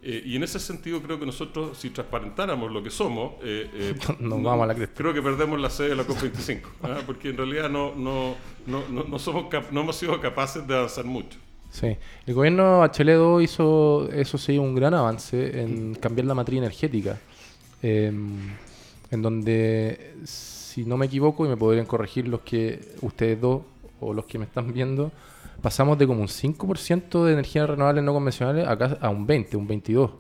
[0.06, 3.36] Y en ese sentido creo que nosotros, si transparentáramos lo que somos,
[4.20, 7.02] Nos vamos a la creo que perdemos la sede de la COP25, ¿ah?
[7.06, 10.76] porque en realidad no, no, no, no, no somos cap- no hemos sido capaces de
[10.76, 11.38] avanzar mucho.
[11.74, 16.60] Sí, el gobierno Bachelet II hizo, eso sí, un gran avance en cambiar la matriz
[16.60, 17.20] energética,
[17.82, 18.38] em,
[19.10, 23.64] en donde, si no me equivoco, y me podrían corregir los que ustedes dos
[24.00, 25.12] o los que me están viendo,
[25.64, 29.66] pasamos de como un 5% de energías renovables no convencionales acá a un 20, un
[29.66, 30.12] 22,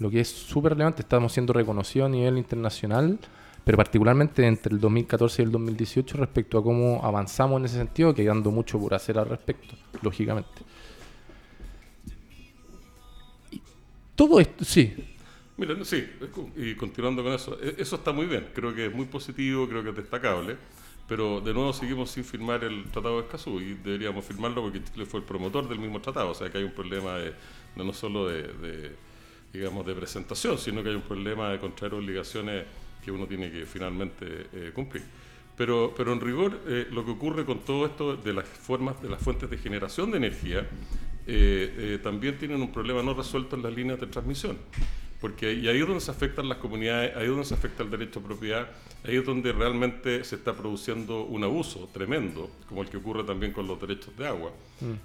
[0.00, 3.18] lo que es súper relevante, estamos siendo reconocidos a nivel internacional,
[3.64, 8.14] pero particularmente entre el 2014 y el 2018 respecto a cómo avanzamos en ese sentido,
[8.14, 10.67] quedando mucho por hacer al respecto, lógicamente.
[14.18, 14.92] Todo esto, sí,
[15.56, 16.04] Mira, sí,
[16.56, 19.82] y continuando con eso, e- eso está muy bien, creo que es muy positivo, creo
[19.84, 20.56] que es destacable,
[21.06, 25.06] pero de nuevo seguimos sin firmar el Tratado de Escazú y deberíamos firmarlo porque Chile
[25.06, 27.32] fue el promotor del mismo tratado, o sea que hay un problema de,
[27.76, 28.96] no solo de, de,
[29.52, 32.64] digamos, de presentación, sino que hay un problema de contraer obligaciones
[33.04, 35.04] que uno tiene que finalmente eh, cumplir.
[35.56, 39.08] Pero, pero en rigor, eh, lo que ocurre con todo esto de las formas, de
[39.08, 40.68] las fuentes de generación de energía,
[41.30, 44.56] eh, eh, también tienen un problema no resuelto en las líneas de transmisión.
[45.20, 47.90] Porque y ahí es donde se afectan las comunidades, ahí es donde se afecta el
[47.90, 48.68] derecho a propiedad,
[49.04, 53.52] ahí es donde realmente se está produciendo un abuso tremendo, como el que ocurre también
[53.52, 54.52] con los derechos de agua.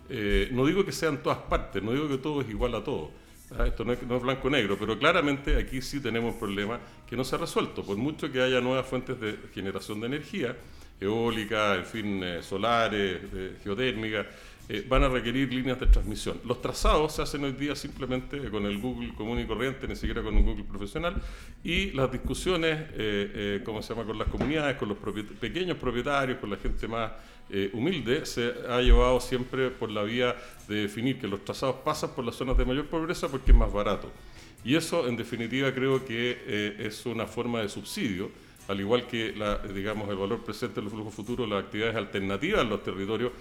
[0.10, 2.84] Eh, no digo que sea en todas partes, no digo que todo es igual a
[2.84, 3.12] todo.
[3.58, 7.18] Ah, Esto no es, no es blanco-negro, pero claramente aquí sí tenemos un problema que
[7.18, 7.84] no se ha resuelto.
[7.84, 10.56] Por mucho que haya nuevas fuentes de generación de energía,
[11.00, 14.28] eólica, en fin, eh, solares, eh, geotérmica,
[14.70, 16.40] eh, van a requerir líneas de transmisión.
[16.46, 20.22] Los trazados se hacen hoy día simplemente con el Google común y corriente, ni siquiera
[20.22, 21.22] con un Google profesional,
[21.64, 25.78] y las discusiones, eh, eh, ¿cómo se llama?, con las comunidades, con los propiet- pequeños
[25.78, 27.12] propietarios, con la gente más
[27.50, 30.36] eh, humilde, se ha llevado siempre por la vía
[30.68, 33.72] de definir que los trazados pasan por las zonas de mayor pobreza porque es más
[33.72, 34.10] barato.
[34.64, 38.32] Y eso, en definitiva, creo que es una forma de subsidio,
[38.70, 39.36] al igual que
[39.76, 43.34] digamos, el valor presente en los flujos futuros, las actividades alternativas en los territorios,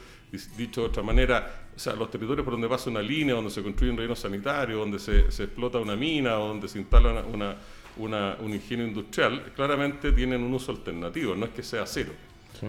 [0.57, 3.62] dicho de otra manera, o sea, los territorios por donde pasa una línea, donde se
[3.62, 7.21] construye un relleno sanitario, donde se, se explota una mina o donde se instala una,
[7.23, 7.57] una-
[7.99, 12.12] una- un ingenio industrial, claramente tienen un uso alternativo, no es que sea cero.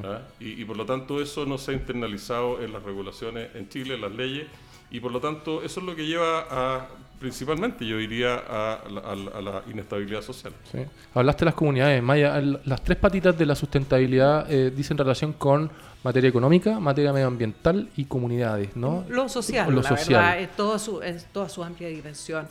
[0.04, 0.21] ¿ah?
[0.39, 3.95] Y, y por lo tanto eso no se ha internalizado en las regulaciones en Chile,
[3.95, 4.47] en las leyes,
[4.91, 6.88] y por lo tanto eso es lo que lleva a,
[7.23, 10.51] principalmente yo diría, a, la- a la- a la inestabilidad social.
[10.69, 10.79] Sí.
[11.13, 12.38] Hablaste de las comunidades, Maya.
[12.38, 15.71] el- Las tres patitas de la sustentabilidad eh, dicen relación con
[16.03, 19.05] Materia económica, materia medioambiental y comunidades, ¿no?
[19.07, 20.21] Lo social, Lo la social.
[20.21, 22.45] verdad, en toda, su, en toda su amplia dimensión.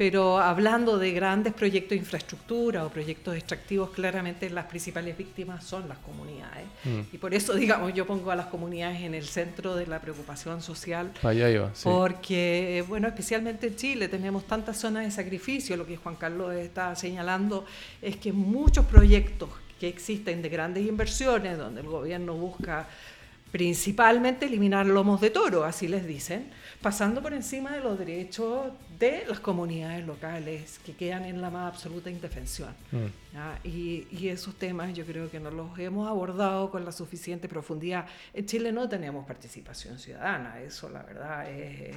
[0.00, 5.90] Pero hablando de grandes proyectos de infraestructura o proyectos extractivos, claramente las principales víctimas son
[5.90, 6.64] las comunidades.
[6.84, 7.00] Mm.
[7.12, 10.62] Y por eso, digamos, yo pongo a las comunidades en el centro de la preocupación
[10.62, 11.12] social.
[11.22, 11.82] Allá iba, sí.
[11.84, 16.96] Porque, bueno, especialmente en Chile tenemos tantas zonas de sacrificio, lo que Juan Carlos está
[16.96, 17.66] señalando
[18.00, 22.88] es que muchos proyectos que existen de grandes inversiones, donde el gobierno busca
[23.52, 26.50] principalmente eliminar lomos de toro, así les dicen,
[26.82, 31.72] pasando por encima de los derechos de las comunidades locales que quedan en la más
[31.74, 32.70] absoluta indefensión.
[32.90, 33.66] Mm.
[33.66, 38.06] Y, y esos temas yo creo que no los hemos abordado con la suficiente profundidad.
[38.32, 41.96] En Chile no tenemos participación ciudadana, eso la verdad es,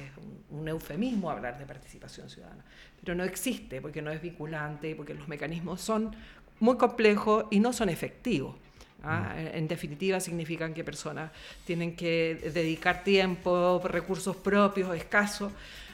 [0.50, 2.64] un, un eufemismo hablar de participación ciudadana,
[3.00, 6.14] pero no existe porque no es vinculante, porque los mecanismos son
[6.60, 8.56] muy complejos y no son efectivos.
[9.04, 9.34] ¿Ah?
[9.36, 11.30] En definitiva, significan que personas
[11.64, 15.52] tienen que dedicar tiempo, recursos propios, escasos,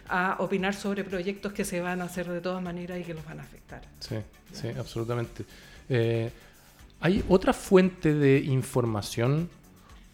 [0.08, 3.24] a opinar sobre proyectos que se van a hacer de todas maneras y que los
[3.24, 3.82] van a afectar.
[4.00, 4.16] Sí,
[4.52, 5.44] sí, absolutamente.
[5.88, 6.30] Eh,
[7.00, 9.48] ¿Hay otra fuente de información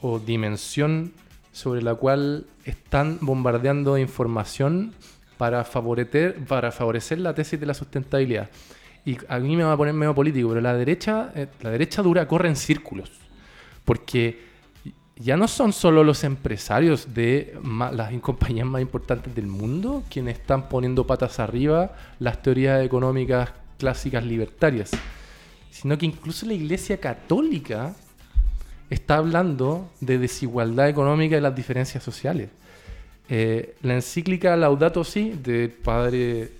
[0.00, 1.12] o dimensión
[1.52, 4.92] sobre la cual están bombardeando información
[5.38, 8.50] para favorecer, para favorecer la tesis de la sustentabilidad?
[9.06, 12.02] Y a mí me va a poner medio político, pero la derecha, eh, la derecha
[12.02, 13.10] dura corre en círculos.
[13.84, 14.40] Porque
[15.18, 20.38] ya no son solo los empresarios de ma- las compañías más importantes del mundo quienes
[20.38, 24.90] están poniendo patas arriba las teorías económicas clásicas libertarias,
[25.70, 27.94] sino que incluso la Iglesia Católica
[28.90, 32.50] está hablando de desigualdad económica y las diferencias sociales.
[33.28, 36.52] Eh, la encíclica Laudato Si del padre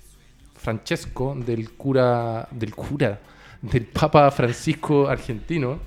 [0.66, 3.20] Francesco, del cura, del cura,
[3.62, 5.78] del Papa Francisco argentino,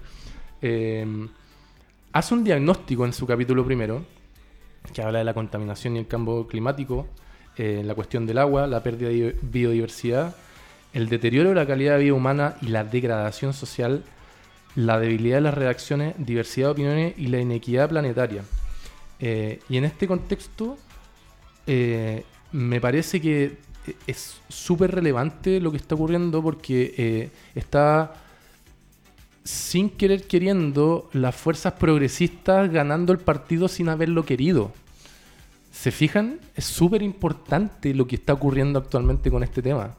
[0.62, 1.06] eh,
[2.14, 4.06] hace un diagnóstico en su capítulo primero,
[4.94, 7.08] que habla de la contaminación y el cambio climático,
[7.58, 10.34] eh, la cuestión del agua, la pérdida de biodiversidad,
[10.94, 14.06] el deterioro de la calidad de vida humana y la degradación social,
[14.76, 18.46] la debilidad de las redacciones, diversidad de opiniones y la inequidad planetaria.
[19.20, 20.78] Eh, y en este contexto,
[22.52, 23.69] me parece que
[24.08, 28.14] es súper relevante lo que está ocurriendo porque eh, está
[29.44, 34.72] sin querer queriendo las fuerzas progresistas ganando el partido sin haberlo querido.
[35.72, 36.40] ¿Se fijan?
[36.56, 39.96] Es súper importante lo que está ocurriendo actualmente con este tema.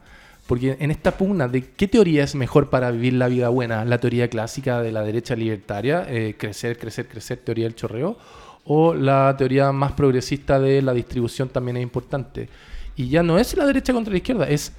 [0.47, 3.99] Porque en esta pugna de qué teoría es mejor para vivir la vida buena, la
[3.99, 8.17] teoría clásica de la derecha libertaria, eh, crecer, crecer, crecer, teoría del chorreo,
[8.65, 12.49] o la teoría más progresista de la distribución también es importante.
[12.95, 14.73] Y ya no es la derecha contra la izquierda, es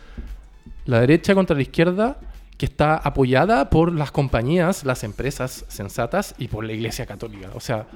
[0.85, 2.19] la derecha contra la izquierda
[2.59, 7.51] que está apoyada por las compañías, las empresas sensatas y por la Iglesia Católica.
[7.55, 7.87] O sea,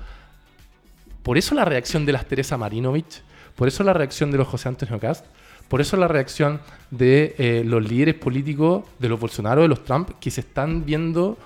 [1.23, 3.23] por eso la reacción de las Teresa Marinovich,
[3.55, 5.25] por eso la reacción de los José Antonio Cast,
[5.69, 10.11] por eso la reacción de eh, los líderes políticos, de los Bolsonaro, de los Trump,
[10.21, 11.39] que se están viendo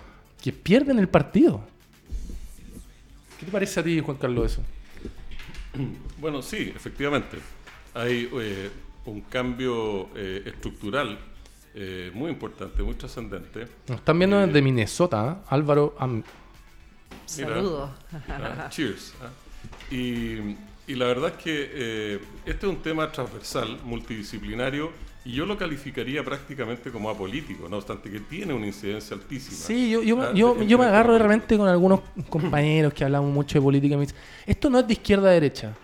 [0.43, 1.63] que pierden el partido.
[3.39, 4.63] ¿Qué te parece a ti, Juan Carlos, eso?
[6.19, 7.39] Bueno, sí, efectivamente.
[7.95, 8.71] Hay eh,
[9.07, 11.19] un cambio eh, estructural
[11.75, 13.67] eh, muy importante, muy trascendente.
[13.89, 15.45] Nos están viendo desde Minnesota, ¿eh?
[15.49, 15.95] Álvaro.
[15.99, 16.23] Am-.
[17.27, 17.91] Saludos.
[18.29, 19.15] Ah, cheers.
[19.23, 19.29] ah.
[19.93, 24.91] Y, y la verdad es que eh, este es un tema transversal, multidisciplinario,
[25.25, 29.57] y yo lo calificaría prácticamente como apolítico, no obstante que tiene una incidencia altísima.
[29.59, 33.05] Sí, yo, yo, Ah, yo, yo me en- agarro de repente con algunos compañeros que
[33.05, 35.75] hablamos mucho de política y me dicen, esto no es de izquierda a derecha.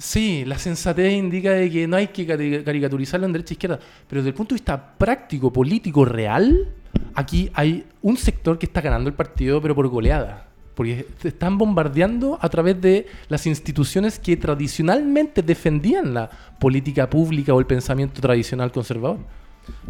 [0.00, 3.78] Sí, la sensatez indica de que no hay que cari- caricaturizarlo en derecha e izquierda,
[4.08, 6.72] pero desde el punto de vista práctico, político, real,
[7.14, 10.46] aquí hay un sector que está ganando el partido, pero por goleada.
[10.74, 17.60] Porque están bombardeando a través de las instituciones que tradicionalmente defendían la política pública o
[17.60, 19.18] el pensamiento tradicional conservador.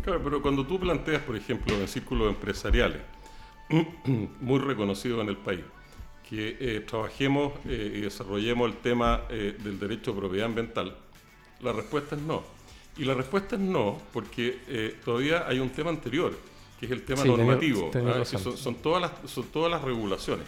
[0.03, 2.99] Claro, pero cuando tú planteas, por ejemplo, en círculos empresariales,
[4.41, 5.61] muy reconocidos en el país,
[6.31, 10.97] que eh, trabajemos eh, y desarrollemos el tema eh, del derecho a propiedad ambiental,
[11.61, 12.45] la respuesta es no.
[12.97, 16.37] Y la respuesta es no porque todavía hay un tema anterior,
[16.79, 17.91] que es el tema Sí, normativo.
[17.95, 18.23] ¿ah?
[18.31, 20.47] Que son, son todas las, son todas las regulaciones.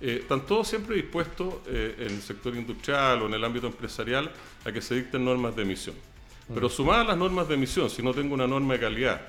[0.00, 4.30] Están todos siempre dispuestos en el sector industrial o en el ámbito empresarial
[4.64, 5.96] a que se dicten normas de emisión.
[6.54, 9.20] Pero sumadas a las normas de emisión, si no tengo una norma de calidad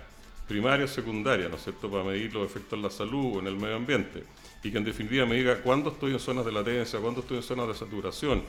[0.48, 3.48] primaria o secundaria, ¿no es cierto?, para medir los efectos en la salud o en
[3.48, 4.24] el medio ambiente,
[4.64, 7.44] y que en definitiva me diga cuándo estoy en zonas de latencia, cuándo estoy en
[7.44, 8.44] zonas de saturación,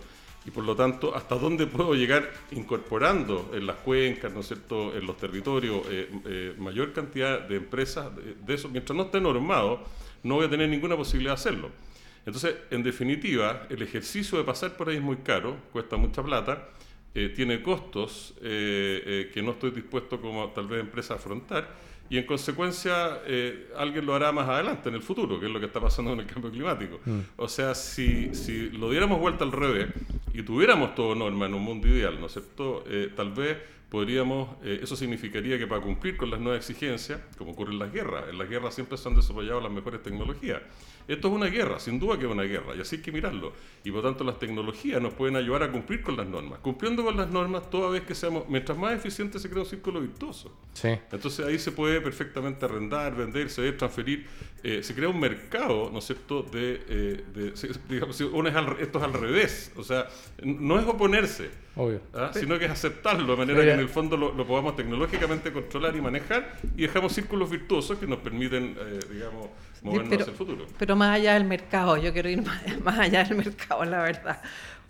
[0.47, 4.97] y por lo tanto, hasta dónde puedo llegar incorporando en las cuencas, ¿no es cierto?,
[4.97, 9.85] en los territorios, eh, eh, mayor cantidad de empresas de, eso, mientras no esté normado,
[10.23, 11.71] no voy a tener ninguna posibilidad de hacerlo.
[12.25, 16.69] Entonces, en definitiva, el ejercicio de pasar por ahí es muy caro, cuesta mucha plata,
[17.15, 22.27] eh, tiene costos que no estoy dispuesto como tal vez empresa a afrontar y en
[22.27, 23.21] consecuencia
[23.77, 26.21] alguien lo hará más adelante, en el futuro, que es lo que está pasando con
[26.21, 27.01] el cambio climático.
[27.07, 27.21] Mm.
[27.37, 29.89] O sea, si, si lo diéramos vuelta al revés
[30.35, 32.85] y tuviéramos todo norma en un mundo ideal, ¿no es cierto?
[33.17, 33.57] tal vez
[33.89, 38.25] podríamos, eso significaría que para cumplir con las nuevas exigencias, como ocurre en las guerras,
[38.29, 40.63] en las guerras siempre se han desarrollado las mejores tecnologías.
[41.13, 43.53] Esto es una guerra, sin duda que es una guerra, y así hay que mirarlo.
[43.85, 46.61] Y por tanto las tecnologías nos pueden ayudar a cumplir con las normas.
[46.61, 50.01] Cumpliendo con las normas, toda vez que seamos, mientras más eficientes se crea un círculo
[50.01, 50.55] virtuoso.
[50.75, 50.89] Sí.
[51.11, 54.27] Entonces ahí se puede perfectamente arrendar, vender, se debe transferir,
[54.63, 58.49] eh, se crea un mercado, ¿no es cierto?, de, eh, de se- digamos, si uno
[58.49, 60.07] es al- esto es al revés, o sea,
[60.45, 62.01] no es oponerse, Obvio.
[62.15, 62.31] ¿ah?
[62.35, 65.97] sino que es aceptarlo, de manera que en el fondo lo, lo podamos tecnológicamente controlar
[65.97, 69.49] y manejar y dejamos círculos virtuosos que nos permiten, eh, digamos,
[69.83, 70.67] movernos pero- hacia el futuro.
[70.79, 74.41] Pero más allá del mercado, yo quiero ir más, más allá del mercado, la verdad,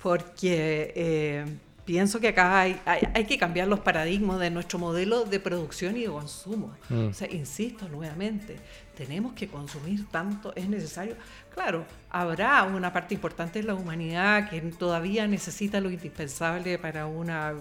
[0.02, 1.44] porque eh,
[1.84, 5.96] pienso que acá hay, hay, hay que cambiar los paradigmas de nuestro modelo de producción
[5.96, 6.74] y de consumo.
[6.88, 7.08] Mm.
[7.08, 8.56] O sea, insisto nuevamente,
[8.96, 11.16] tenemos que consumir tanto, es necesario.
[11.54, 17.54] Claro, habrá una parte importante de la humanidad que todavía necesita lo indispensable para una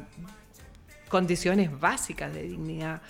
[1.10, 3.02] condiciones básicas de dignidad.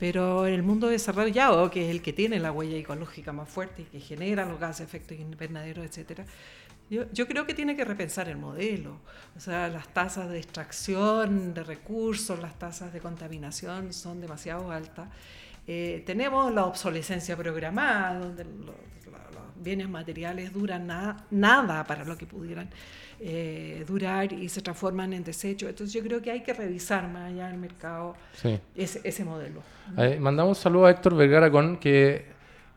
[0.00, 3.82] Pero en el mundo desarrollado, que es el que tiene la huella ecológica más fuerte
[3.82, 6.24] y que genera los gases de efecto invernadero, etcétera,
[6.88, 8.96] yo, yo creo que tiene que repensar el modelo.
[9.36, 15.08] O sea, las tasas de extracción de recursos, las tasas de contaminación son demasiado altas.
[15.66, 22.04] Eh, tenemos la obsolescencia programada, donde lo- lo- los bienes materiales duran na- nada para
[22.04, 22.70] lo que pudieran
[23.20, 25.68] eh, durar y se transforman en desechos.
[25.68, 28.58] Entonces yo creo que hay que revisar más allá del mercado Sí.
[28.74, 29.60] ese, ese modelo.
[29.98, 32.24] Eh, mandamos un saludo a Héctor Vergara con que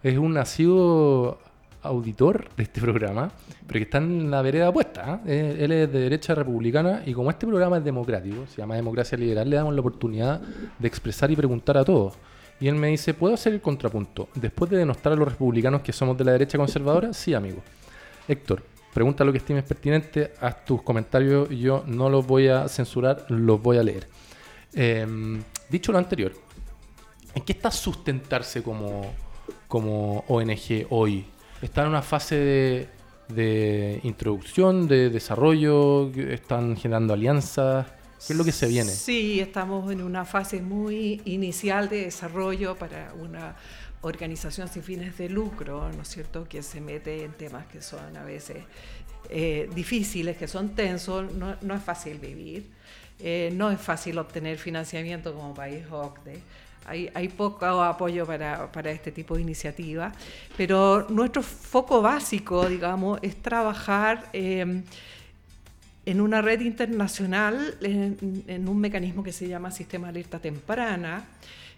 [0.03, 1.39] es un nacido
[1.81, 3.31] auditor de este programa,
[3.67, 5.21] pero que está en la vereda opuesta.
[5.25, 5.55] ¿eh?
[5.59, 9.17] Eh, Él es de derecha republicana y como este programa es democrático, se llama Democracia
[9.17, 10.41] Liberal, le damos la oportunidad
[10.79, 12.15] de expresar y preguntar a todos.
[12.59, 14.29] Y él me dice, ¿puedo hacer el contrapunto?
[14.35, 17.61] Después de denostar a los republicanos que somos de la derecha conservadora, sí, amigo.
[18.27, 18.63] Héctor,
[18.93, 23.61] pregunta lo que estimes pertinente, haz tus comentarios, yo no los voy a censurar, los
[23.61, 24.07] voy a leer.
[24.73, 26.31] Em, dicho lo anterior,
[27.35, 29.13] ¿En qué está sustentarse como,
[29.67, 31.25] como ONG hoy?
[31.61, 32.89] ¿Está en una fase de,
[33.29, 36.11] de introducción, de desarrollo?
[36.11, 37.87] ¿Están generando alianzas?
[38.25, 38.91] ¿Qué es lo que se viene?
[38.91, 43.55] Sí, estamos en una fase muy inicial de desarrollo para una
[44.03, 48.15] organización sin fines de lucro, ¿no es cierto?, que se mete en temas que son
[48.15, 48.57] a veces
[49.29, 52.69] eh, difíciles, que son tensos, no, no es fácil vivir,
[53.19, 56.41] eh, no es fácil obtener financiamiento como país OCDE.
[56.85, 60.13] Hay, hay poco apoyo para, para este tipo de iniciativas,
[60.57, 64.83] pero nuestro foco básico, digamos, es trabajar eh,
[66.05, 71.25] en una red internacional, en, en un mecanismo que se llama Sistema de Alerta Temprana,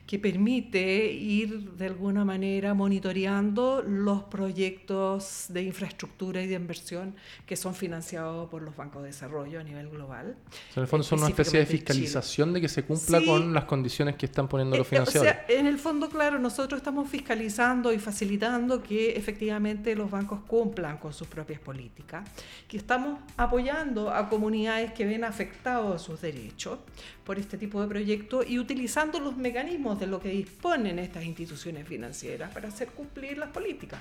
[0.06, 7.16] que permite ir de alguna manera monitoreando los proyectos de infraestructura y de inversión
[7.48, 10.36] que son financiados por los bancos de desarrollo a nivel global.
[10.48, 13.26] O sea, en el fondo son una especie de fiscalización de que se cumpla Sí.
[13.26, 15.34] con las condiciones que están poniendo los Eh, eh, financiadores.
[15.34, 20.42] O sea, en el fondo, claro, nosotros estamos fiscalizando y facilitando que efectivamente los bancos
[20.46, 22.30] cumplan con sus propias políticas,
[22.68, 26.80] que estamos apoyando a comunidades que ven afectados sus derechos
[27.26, 31.88] por este tipo de proyectos y utilizando los mecanismos de lo que disponen estas instituciones
[31.88, 34.00] financieras para hacer cumplir las políticas.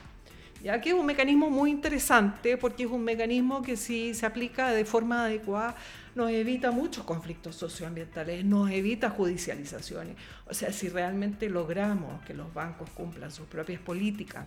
[0.63, 4.73] Ya que es un mecanismo muy interesante porque es un mecanismo que si se aplica
[4.73, 5.77] de forma adecuada
[6.15, 10.17] nos evita muchos conflictos socioambientales, nos evita judicializaciones.
[10.47, 14.47] O sea, si realmente logramos que los bancos cumplan sus propias políticas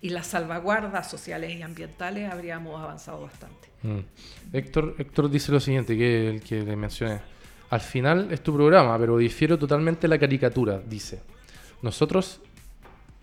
[0.00, 3.68] y las salvaguardas sociales y ambientales, habríamos avanzado bastante.
[3.82, 4.00] Mm.
[4.52, 7.35] Héctor, Héctor dice lo siguiente, que el que le mencioné.
[7.70, 10.80] Al final es tu programa, pero difiero totalmente la caricatura.
[10.80, 11.20] Dice,
[11.82, 12.40] nosotros,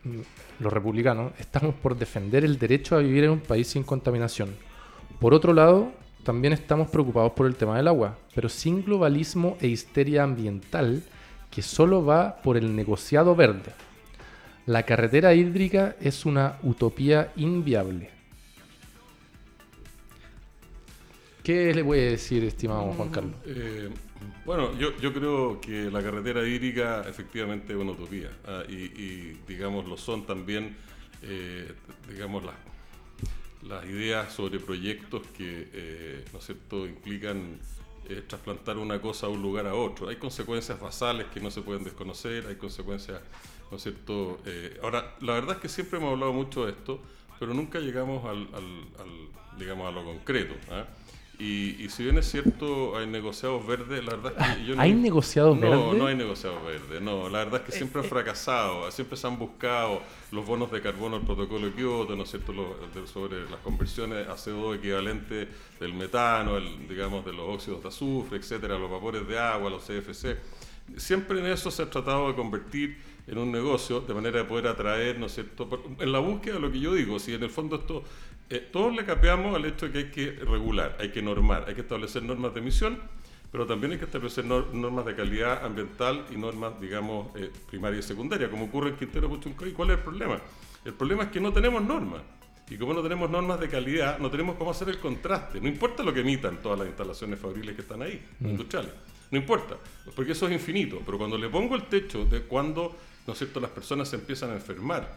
[0.04, 0.20] mm,
[0.60, 4.56] los republicanos, estamos por defender el derecho a vivir en un país sin contaminación.
[5.20, 5.92] Por otro lado,
[6.24, 11.04] también estamos preocupados por el tema del agua, pero sin globalismo e histeria ambiental
[11.50, 13.72] que solo va por el negociado verde.
[14.66, 18.10] La carretera hídrica es una utopía inviable.
[21.44, 23.36] ¿Qué le puede decir, estimado Juan Carlos?
[23.46, 23.90] Eh,
[24.46, 29.88] bueno, yo, yo creo que la carretera hídrica efectivamente es una utopía ah, y, digamos
[29.88, 30.76] lo son también
[31.22, 31.72] eh,
[32.10, 32.56] digamos las,
[33.68, 36.50] las ideas sobre proyectos que eh, ¿no es
[36.90, 37.60] implican
[38.10, 40.10] eh, trasplantar una cosa a un lugar a otro.
[40.10, 43.22] Hay consecuencias basales que no se pueden desconocer, hay consecuencias,
[43.72, 44.40] ¿no es cierto?
[44.82, 47.02] Ahora, la verdad es que siempre hemos hablado mucho de esto,
[47.40, 48.48] pero nunca llegamos al,
[49.58, 50.54] digamos, a lo concreto.
[50.70, 50.86] ¿ah?
[51.40, 54.82] Y, y si bien es cierto, hay negociados verdes, la verdad es que yo no...
[54.82, 55.98] ¿Hay negociados no, verdes?
[56.00, 57.28] No, hay negociados verdes, no.
[57.28, 61.18] La verdad es que siempre han fracasado, siempre se han buscado los bonos de carbono
[61.18, 65.48] del protocolo de Kioto, ¿no es cierto?, Los- de- sobre las conversiones a CO2 equivalente
[65.80, 69.84] del metano, el, digamos, de los óxidos de azufre, etcétera, los vapores de agua, los
[69.84, 70.38] CFC.
[70.98, 74.68] Siempre en eso se ha tratado de convertir en un negocio de manera de poder
[74.68, 77.42] atraer, ¿no es cierto?, por- en la búsqueda de lo que yo digo, si en
[77.42, 78.04] el fondo esto,
[78.56, 81.76] eh, todos le capeamos al hecho de que hay que regular, hay que normar, hay
[81.76, 83.00] que establecer normas de emisión,
[83.52, 88.00] pero también hay que establecer nor- normas de calidad ambiental y normas, digamos, eh, primaria
[88.00, 89.72] y secundaria, como ocurre en Quintero Puchuncoy.
[89.74, 90.40] ¿Cuál es el problema?
[90.86, 92.22] El problema es que no tenemos normas.
[92.70, 95.60] Y como no tenemos normas de calidad, no tenemos cómo hacer el contraste.
[95.62, 98.92] No importa lo que emitan todas las instalaciones fabriles que están ahí, industriales.
[99.30, 99.76] No importa,
[100.16, 101.00] porque eso es infinito.
[101.06, 102.96] Pero cuando le pongo el techo de cuando,
[103.28, 105.14] ¿no es cierto?, las personas se empiezan a enfermar.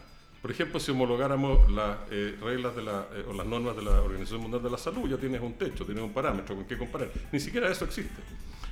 [0.47, 4.01] Por ejemplo, si homologáramos las eh, reglas de la, eh, o las normas de la
[4.01, 7.11] Organización Mundial de la Salud, ya tienes un techo, tienes un parámetro con qué comparar.
[7.33, 8.15] Ni siquiera eso existe.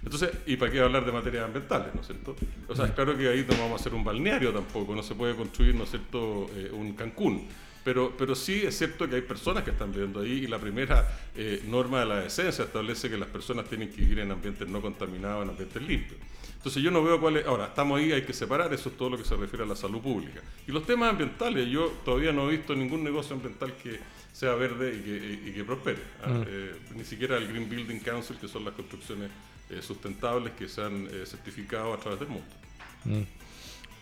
[0.01, 2.37] Entonces, ¿y para qué hablar de materias ambientales, no es cierto?
[2.69, 5.17] O sea, es claro que ahí no vamos a hacer un balneario tampoco, no se
[5.17, 7.49] puede construir, ¿no es cierto?, eh, un Cancún.
[7.83, 11.09] Pero, pero sí es cierto que hay personas que están viviendo ahí y la primera
[11.35, 14.81] eh, norma de la decencia establece que las personas tienen que vivir en ambientes no
[14.81, 16.21] contaminados, en ambientes limpios.
[16.65, 17.47] Entonces yo no veo cuál es...
[17.47, 19.77] Ahora, estamos ahí, hay que separar, eso es todo lo que se refiere a la
[19.77, 20.41] salud pública.
[20.67, 24.01] Y los temas ambientales, yo todavía no he visto ningún negocio ambiental que
[24.33, 25.99] sea verde y que, y que prospere.
[26.23, 26.43] ¿ah?
[26.47, 29.31] Eh, ni siquiera el Green Building Council, que son las construcciones
[29.69, 32.47] eh, sustentables que se han eh, certificado a través del mundo.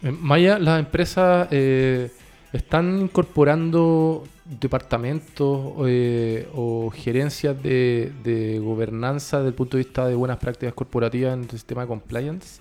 [0.00, 1.48] En Maya, las empresas
[2.52, 10.14] están incorporando departamentos eh, o gerencias de, de gobernanza desde el punto de vista de
[10.14, 12.60] buenas prácticas corporativas en el sistema de compliance.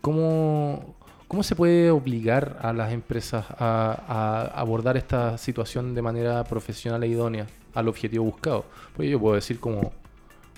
[0.00, 0.94] ¿Cómo,
[1.26, 7.08] cómo se puede obligar a las empresas a, abordar esta situación de manera profesional e
[7.08, 8.66] idónea al objetivo buscado?
[8.94, 9.92] Pues yo puedo decir como,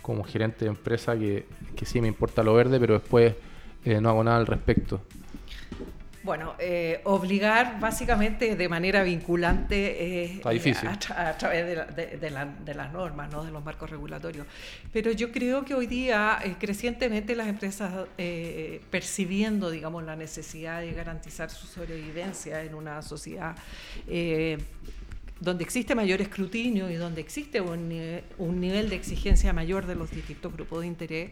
[0.02, 1.46] como gerente de empresa que,
[1.76, 3.34] que sí me importa lo verde, pero después
[3.84, 5.00] eh, no hago nada al respecto.
[6.26, 10.40] Bueno, eh, obligar básicamente de manera vinculante eh,
[10.88, 13.44] a, tra- a través de, la- de- de la- de las normas, ¿no?
[13.44, 14.44] de los marcos regulatorios.
[14.92, 20.80] Pero yo creo que hoy día eh, crecientemente las empresas eh, percibiendo, digamos, la necesidad
[20.80, 23.54] de garantizar su sobrevivencia en una sociedad
[25.38, 29.94] donde existe mayor escrutinio y donde existe un, ni- un nivel de exigencia mayor de
[29.94, 31.30] los distintos grupos de interés,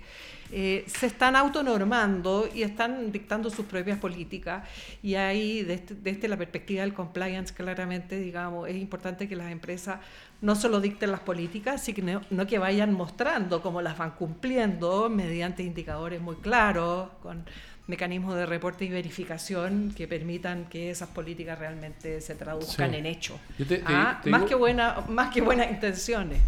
[0.52, 4.68] eh, se están autonormando y están dictando sus propias políticas.
[5.02, 10.00] Y ahí, desde, desde la perspectiva del compliance, claramente, digamos, es importante que las empresas
[10.42, 15.62] no solo dicten las políticas, sino no que vayan mostrando cómo las van cumpliendo mediante
[15.62, 17.44] indicadores muy claros, con
[17.86, 22.96] mecanismos de reporte y verificación que permitan que esas políticas realmente se traduzcan Sí.
[22.96, 23.36] en hechos.
[23.84, 26.40] Ah, más, digo- que buena, más que buenas intenciones.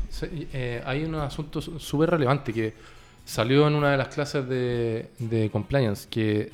[0.53, 2.72] Eh, hay un asunto su- súper relevante que
[3.24, 6.51] salió en una de las clases de, de compliance que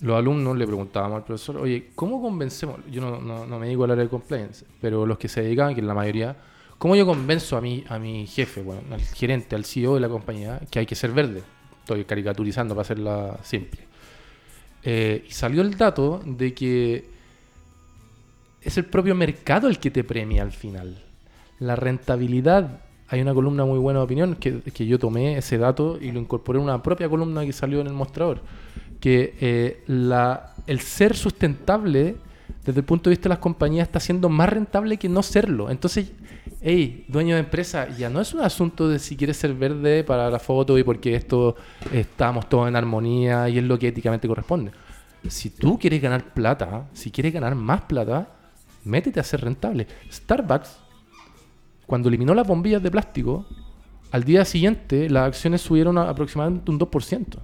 [0.00, 2.80] los alumnos le preguntábamos al profesor, oye, ¿cómo convencemos?
[2.90, 5.74] Yo no, no, no me dedico al área de compliance, pero los que se dedicaban,
[5.74, 6.36] que es la mayoría,
[6.78, 10.08] ¿cómo yo convenzo a mi, a mi jefe, bueno, al gerente, al CEO de la
[10.08, 11.42] compañía, que hay que ser verde?
[11.80, 13.88] Estoy caricaturizando para hacerla simple.
[14.82, 17.04] Eh, y salió el dato de que
[18.62, 21.02] es el propio mercado el que te premia al final.
[21.58, 25.98] La rentabilidad, hay una columna muy buena de opinión que, que yo tomé ese dato
[26.00, 28.40] y lo incorporé en una propia columna que salió en el mostrador,
[29.00, 32.16] que eh, la, el ser sustentable
[32.64, 35.70] desde el punto de vista de las compañías está siendo más rentable que no serlo.
[35.70, 36.12] Entonces,
[36.60, 40.30] hey, dueño de empresa, ya no es un asunto de si quieres ser verde para
[40.30, 41.56] la foto y porque esto
[41.92, 44.72] estamos todos en armonía y es lo que éticamente corresponde.
[45.28, 48.28] Si tú quieres ganar plata, si quieres ganar más plata,
[48.84, 49.86] métete a ser rentable.
[50.10, 50.78] Starbucks,
[51.86, 53.46] cuando eliminó las bombillas de plástico,
[54.12, 57.38] al día siguiente las acciones subieron a aproximadamente un 2%.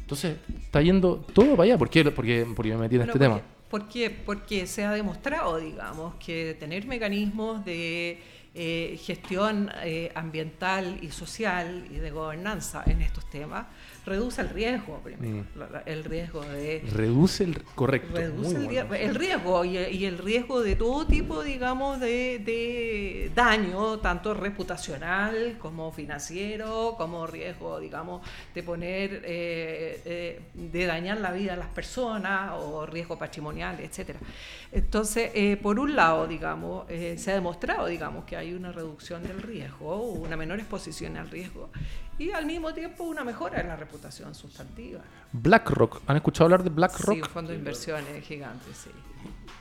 [0.00, 1.78] Entonces, está yendo todo para allá.
[1.78, 2.04] ¿Por qué?
[2.10, 3.40] Porque, porque me metí en este tema.
[3.74, 4.08] ¿Por qué?
[4.08, 8.22] Porque se ha demostrado, digamos, que tener mecanismos de
[8.54, 13.66] eh, gestión eh, ambiental y social y de gobernanza en estos temas
[14.06, 15.64] reduce el riesgo, primero, Mm.
[15.86, 17.62] el riesgo de Reduce el...
[17.74, 18.16] Correcto.
[18.16, 18.68] reduce el, bueno.
[18.70, 24.34] riesgo, el riesgo y, y el riesgo de todo tipo, digamos, de, de daño, tanto
[24.34, 31.58] reputacional como financiero, como riesgo, digamos, de poner, eh, eh, de dañar la vida de
[31.58, 34.18] las personas o riesgo patrimonial, etcétera.
[34.72, 39.22] Entonces, eh, por un lado, digamos, eh, se ha demostrado, digamos, que hay una reducción
[39.22, 41.70] del riesgo, una menor exposición al riesgo
[42.18, 45.00] y al mismo tiempo una mejora en la reputación sustantiva.
[45.32, 46.02] BlackRock.
[46.06, 47.16] ¿Han escuchado hablar de Sí, BlackRock?
[47.16, 48.90] un fondo de inversiones gigante, sí.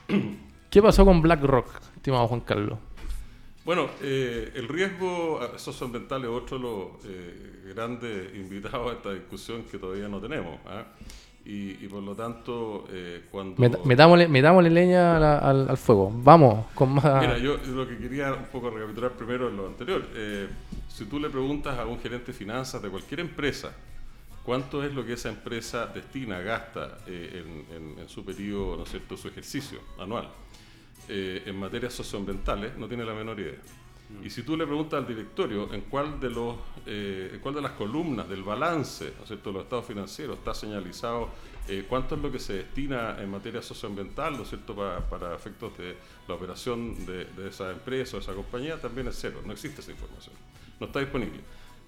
[0.70, 2.80] ¿Qué pasó con BlackRock, estimado Juan Carlos?
[3.66, 9.14] Bueno, eh, el riesgo ah, socioambiental es otro de los eh, grandes invitados a esta
[9.14, 10.60] discusión que todavía no tenemos.
[10.66, 10.84] ¿ah?
[11.46, 13.58] Y, y por lo tanto, eh, cuando...
[13.62, 16.10] Met- metámosle, metámosle leña la- al, al fuego.
[16.16, 17.04] Vamos, con más...
[17.20, 20.08] Mira, yo lo que quería un poco recapitular primero es lo anterior.
[20.16, 20.48] Eh,
[20.88, 23.76] si tú le preguntas a un gerente de finanzas de cualquier empresa,
[24.46, 28.84] ¿cuánto es lo que esa empresa destina, gasta eh, en, en- en su periodo, ¿no
[28.84, 30.30] es cierto?, su ejercicio anual
[31.10, 33.58] en materias socioambientales, no tiene la menor idea.
[34.22, 36.56] Y si tú le preguntas al directorio en cuál de los
[36.86, 40.54] eh, en cuál de las columnas del balance, ¿no cierto?, de los estados financieros está
[40.54, 41.30] señalizado
[41.68, 45.34] eh, cuánto es lo que se destina en materia socioambiental, ¿no es cierto?, para, para
[45.34, 45.96] efectos de
[46.28, 49.92] la operación de, de esa empresa o esa compañía, también es cero, no existe esa
[49.92, 50.36] información,
[50.80, 51.40] no está disponible.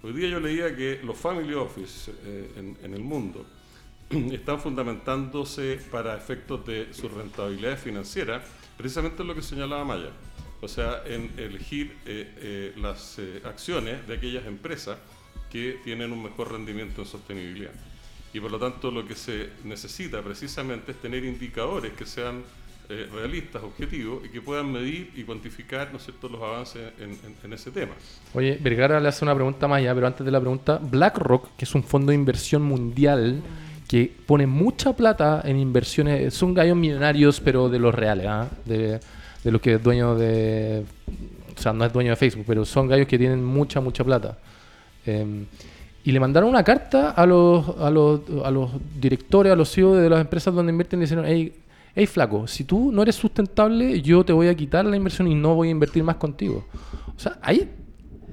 [0.02, 3.44] Hoy día yo leía que los family office eh, en, en el mundo
[4.10, 8.42] están fundamentándose para efectos de su rentabilidad financiera,
[8.76, 10.10] precisamente en lo que señalaba Maya.
[10.62, 14.98] O sea, en elegir eh, eh, las eh, acciones de aquellas empresas
[15.50, 17.70] que tienen un mejor rendimiento en sostenibilidad.
[18.32, 22.42] Y por lo tanto lo que se necesita precisamente es tener indicadores que sean
[22.88, 26.28] eh, realistas, objetivos y que puedan medir y cuantificar ¿no es cierto?
[26.28, 27.92] los avances en, en- en ese tema.
[28.34, 31.64] Oye, Vergara le hace una pregunta más allá, pero antes de la pregunta, BlackRock, que
[31.64, 33.42] es un fondo de inversión mundial
[33.88, 38.48] que pone mucha plata en inversiones, son gallos millonarios, pero de los reales, ¿ah?
[38.64, 39.00] de,
[39.46, 40.84] de los que es dueño de...
[41.56, 44.36] O sea, no es dueño de Facebook, pero son gallos que tienen mucha, mucha plata.
[45.06, 45.44] Eh,
[46.02, 49.98] y le mandaron una carta a los, a los, a los directores, a los CEOs
[49.98, 51.52] de las empresas donde invierten y dijeron, hey,
[51.94, 55.36] hey flaco, si tú no eres sustentable, yo te voy a quitar la inversión y
[55.36, 56.66] no voy a invertir más contigo.
[57.16, 57.70] O sea, hay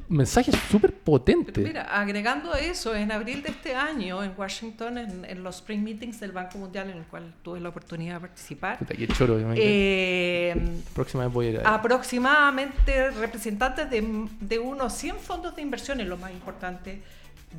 [0.10, 1.64] mensajes súper potentes.
[1.64, 6.20] Mira, agregando eso, en abril de este año en Washington, en, en los Spring Meetings
[6.20, 10.56] del Banco Mundial, en el cual tuve la oportunidad de participar, Puta, qué choro, eh,
[10.94, 11.76] Próxima vez voy a ir a...
[11.76, 17.02] aproximadamente representantes de, de unos 100 fondos de inversiones, lo más importante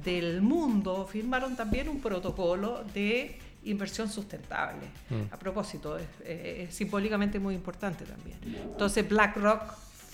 [0.02, 4.86] del mundo, firmaron también un protocolo de inversión sustentable.
[5.10, 5.32] Mm.
[5.32, 8.38] A propósito, es, eh, es simbólicamente muy importante también.
[8.44, 9.62] Entonces, BlackRock,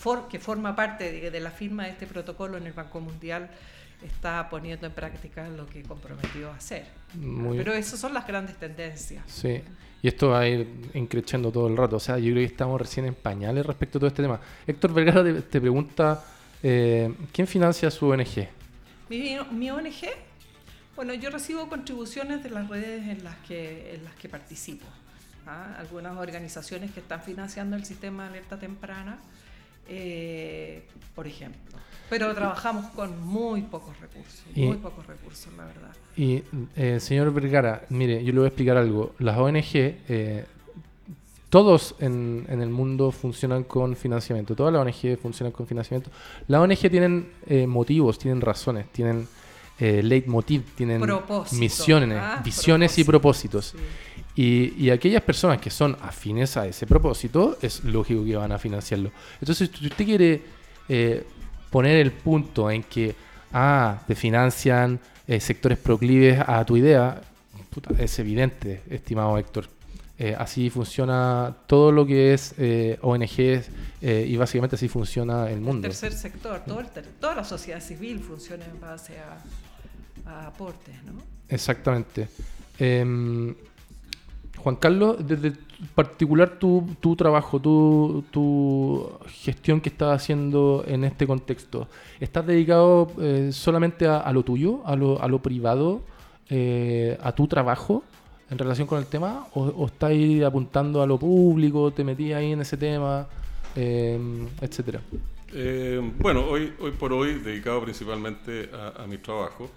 [0.01, 3.51] for- que forma parte de, de la firma de este protocolo en el Banco Mundial,
[4.03, 6.86] está poniendo en práctica lo que comprometió a hacer.
[7.14, 9.22] Muy- Pero esas son las grandes tendencias.
[9.26, 9.61] Sí,
[10.03, 11.96] y esto va a ir increciendo todo el rato.
[11.96, 14.40] O sea, yo creo que estamos recién en pañales respecto a todo este tema.
[14.66, 16.24] Héctor Vergara te, te pregunta,
[16.62, 18.48] eh, ¿quién financia su ONG?
[19.11, 20.07] Mi, mi ONG,
[20.96, 24.86] bueno, yo recibo contribuciones de las redes en las que, en las que participo.
[25.46, 25.74] ¿ah?
[25.78, 29.18] Algunas organizaciones que están financiando el sistema de alerta temprana,
[29.91, 30.82] eh,
[31.14, 31.59] por ejemplo.
[32.09, 35.91] Pero trabajamos con muy pocos recursos, Y- muy pocos recursos, la verdad.
[36.16, 36.43] Y,
[36.76, 39.14] eh, señor Vergara, mire, yo le voy a explicar algo.
[39.18, 39.64] Las ONG,
[40.09, 40.45] eh,
[41.49, 44.55] todos en, en el mundo funcionan con financiamiento.
[44.55, 46.11] Todas las ONG funcionan con financiamiento.
[46.49, 49.26] Las ONG tienen eh, motivos, tienen razones, tienen
[49.78, 53.66] eh, leitmotiv, tienen Propósito, misiones, ah, visiones y propósitos.
[53.66, 53.78] Sí.
[54.37, 58.59] Y, y aquellas personas que son afines a ese propósito, es lógico que van a
[58.59, 59.11] financiarlo.
[59.41, 60.43] Entonces, si usted quiere
[60.89, 61.24] eh,
[61.70, 63.14] poner el punto en que,
[63.53, 67.20] ah, te financian eh, sectores proclives a tu idea,
[67.70, 69.66] puta, es evidente, estimado Héctor.
[70.18, 73.70] Eh, así funciona todo lo que es eh, ONGs
[74.03, 75.83] eh, y básicamente así funciona el mundo.
[75.89, 80.95] Tercer sector, todo el ter- toda la sociedad civil funciona en base a, a aportes,
[81.05, 81.12] ¿no?
[81.49, 82.28] Exactamente.
[84.61, 85.52] Juan Carlos, desde
[85.94, 89.11] particular tu, tu trabajo, tu, tu
[89.42, 91.88] gestión que estás haciendo en este contexto,
[92.20, 96.02] ¿estás dedicado eh, solamente a, lo tuyo, a lo, a lo privado,
[96.48, 98.04] eh, a tu trabajo
[98.50, 99.46] en relación con el tema?
[99.54, 100.12] ¿O, o estás
[100.46, 103.26] apuntando a lo público, te metías ahí en ese tema,
[103.74, 105.00] em, etcétera?
[105.52, 109.70] Eh, bueno, hoy, hoy por hoy dedicado principalmente a mi trabajo.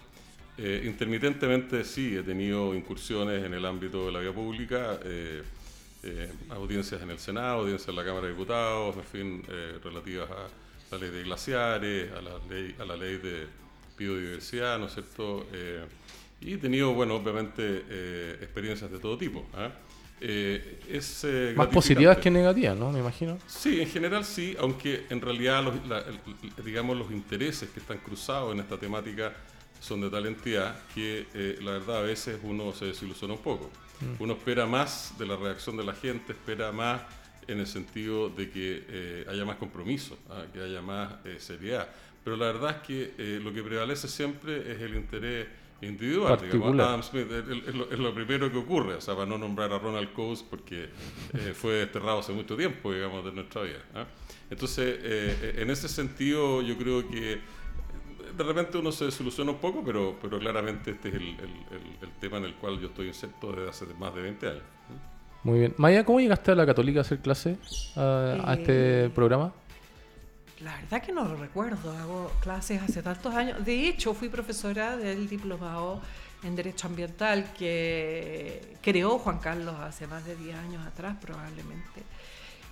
[0.58, 5.42] Eh, intermitentemente sí, he tenido incursiones en el ámbito de la vía pública, eh,
[6.04, 9.44] eh, audiencias en el Senado, audiencias en la Cámara de Diputados, en fin,
[9.84, 10.48] relativas a
[10.92, 13.48] la ley de glaciares, a la ley, a la ley de
[13.98, 15.48] biodiversidad, ¿no es cierto?
[16.42, 19.46] Y he tenido, bueno, obviamente, experiencias de todo tipo.
[19.56, 19.72] ¿ah?
[20.22, 22.92] Eh, es, eh, Más positivas que negativas, ¿no?
[22.92, 23.38] Me imagino.
[23.48, 27.98] Sí, en general sí, aunque en realidad los, la- el- digamos los intereses que están
[27.98, 29.34] cruzados en esta temática
[29.84, 33.70] son de tal entidad que eh, la verdad a veces uno se desilusiona un poco.
[34.20, 37.02] Uno espera más de la reacción de la gente, espera más
[37.48, 41.88] en el sentido de que eh, haya más compromiso, ah, que haya más eh, seriedad.
[42.24, 45.48] Pero la verdad es que eh, lo que prevalece siempre es el interés
[45.82, 46.40] individual.
[46.42, 46.80] digamos.
[46.80, 49.72] Adam Smith es, es lo, es lo primero que ocurre, o sea, para no nombrar
[49.72, 50.90] a Ronald Coase porque
[51.34, 53.84] eh, fue desterrado hace mucho tiempo, digamos, de nuestra vida.
[53.96, 54.06] ¿ah?
[54.50, 57.40] Entonces, eh, en ese sentido, yo creo que
[58.38, 61.98] de repente uno se soluciona un poco, pero, pero claramente este es el, el- el-
[62.02, 64.64] el tema en el cual yo estoy inserto desde hace más de 20 años.
[65.44, 65.74] Muy bien.
[65.78, 67.58] Maya, ¿cómo llegaste a la Católica a hacer clase
[67.96, 69.52] a, a este Eh, programa?
[70.62, 73.64] La verdad que no lo recuerdo, hago clases hace tantos años.
[73.66, 76.02] De hecho, fui profesora del diplomado
[76.44, 82.04] en Derecho Ambiental que creó Juan Carlos hace más de 10 años atrás probablemente.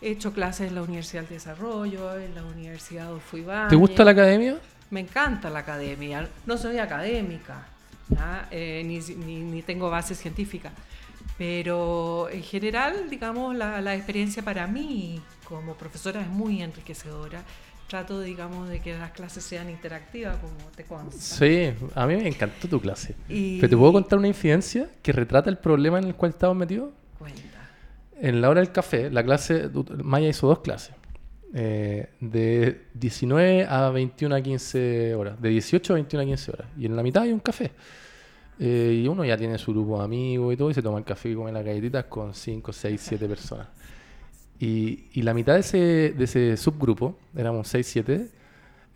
[0.01, 3.69] He hecho clases en la Universidad del Desarrollo, en la Universidad Adolfo Ibáñez.
[3.69, 4.59] ¿Te gusta la academia?
[4.91, 6.27] Me encanta la academia.
[6.45, 7.65] No soy académica.
[8.51, 10.71] Eh, ni, ni- ni tengo base científica.
[11.37, 17.41] Pero en general, digamos, la, la experiencia para mí como profesora es muy enriquecedora.
[17.87, 21.19] Trato, digamos, de que las clases sean interactivas, como te consta.
[21.19, 23.15] Sí, a mí me encantó tu clase.
[23.27, 26.55] Y- ¿Pero te puedo contar una incidencia que retrata el problema en el cual estamos
[26.55, 26.91] metidos?
[27.17, 27.41] Cuenta.
[28.19, 29.69] En la hora del café, la clase,
[30.03, 30.93] Maya hizo dos clases.
[31.53, 35.41] Eh, de 19 a 21 a 15 horas.
[35.41, 36.67] De 18 a 21 a 15 horas.
[36.77, 37.71] Y en la mitad hay un café.
[38.59, 41.03] Eh, y uno ya tiene su grupo de amigos y todo, y se toma el
[41.03, 43.67] café y come las galletitas con 5, 6, 7 personas.
[44.59, 45.77] Y, y la mitad de ese,
[46.15, 48.29] de ese subgrupo, éramos 6, 7,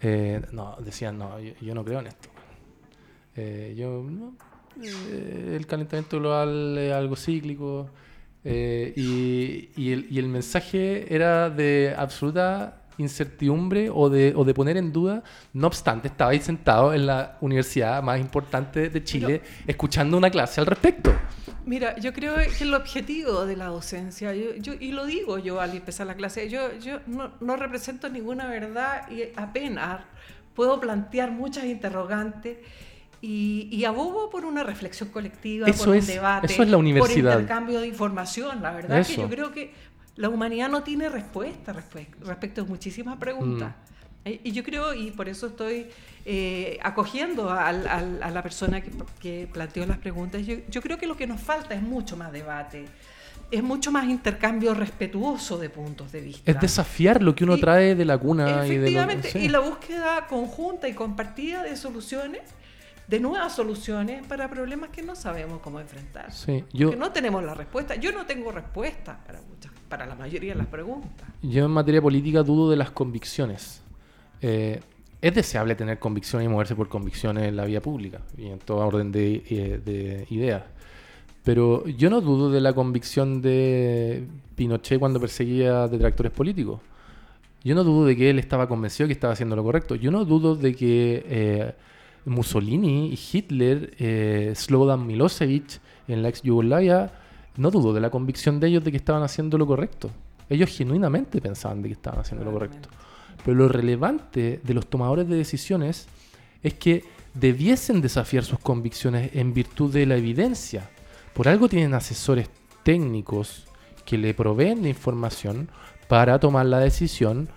[0.01, 2.29] eh, no, decían, no, yo, yo no creo en esto.
[3.35, 4.35] Eh, yo, no,
[4.81, 7.89] eh, el calentamiento global es algo cíclico.
[8.45, 14.53] Eh, y, y el, y el mensaje era de absoluta incertidumbre o de, o de
[14.53, 15.21] poner en duda.
[15.51, 20.61] No obstante, estaba ahí sentado en la universidad más importante de Chile, escuchando una clase
[20.61, 21.11] al respecto.
[21.65, 25.59] Mira, yo creo que el objetivo de la docencia, yo, yo- y lo digo yo
[25.59, 30.01] al empezar la clase, yo, yo no, no represento ninguna verdad y apenas
[30.53, 32.57] puedo plantear muchas interrogantes
[33.25, 36.77] y, y abogo por una reflexión colectiva, Eso por un es- debate, eso es la
[36.77, 37.33] universidad.
[37.33, 38.61] por intercambio de información.
[38.61, 39.21] La verdad es que Eso.
[39.23, 39.73] yo creo que
[40.15, 43.69] la humanidad no tiene respuesta respe- respecto a muchísimas preguntas.
[43.71, 44.27] Mm.
[44.27, 45.87] Eh, Y yo creo, y por eso estoy
[46.25, 51.15] eh, acogiendo a la persona que, que planteó las preguntas, yo, yo creo que lo
[51.17, 52.85] que nos falta es mucho más debate,
[53.51, 56.49] es mucho más intercambio respetuoso de puntos de vista.
[56.51, 59.37] Es desafiar lo que uno Y- trae de la cuna y de lo Efectivamente, sí.
[59.39, 62.41] y la búsqueda conjunta y compartida de soluciones,
[63.07, 66.31] de nuevas soluciones para problemas que no sabemos cómo enfrentar.
[66.31, 67.95] Sí, yo, Que no tenemos la respuesta.
[67.95, 71.27] Yo no tengo respuesta para, muchas, para la mayoría de las preguntas.
[71.41, 73.81] yo en materia política dudo de las convicciones.
[74.41, 74.81] Eh,
[75.21, 78.85] es deseable tener convicciones y moverse por convicciones en la vía pública y en toda
[78.85, 80.63] orden de, eh, de ideas.
[81.43, 86.81] Pero yo no dudo de la convicción de Pinochet cuando perseguía detractores políticos.
[87.63, 89.95] Yo no dudo de que él estaba convencido que estaba haciendo lo correcto.
[89.95, 91.73] Yo no dudo de que eh,
[92.25, 97.11] Mussolini y Hitler, eh, Slobodan Milosevic en la ex Yugoslavia,
[97.57, 100.09] no dudo de la convicción de ellos de que estaban haciendo lo correcto.
[100.49, 102.89] Ellos genuinamente pensaban de que estaban haciendo lo correcto.
[103.43, 106.07] Pero lo relevante de los tomadores de decisiones
[106.61, 107.03] es que
[107.33, 110.89] debiesen desafiar sus convicciones en virtud de la evidencia.
[111.33, 112.49] Por algo tienen asesores
[112.83, 113.65] técnicos
[114.05, 115.69] que le proveen de información
[116.07, 117.49] para tomar la decisión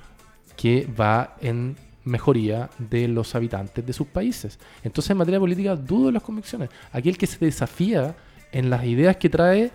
[0.56, 1.76] que va en
[2.08, 4.58] mejoría de los habitantes de sus países.
[4.82, 6.70] Entonces, en materia política, dudo de las convicciones.
[6.92, 8.16] Aquel que se desafía
[8.50, 9.70] en las ideas que trae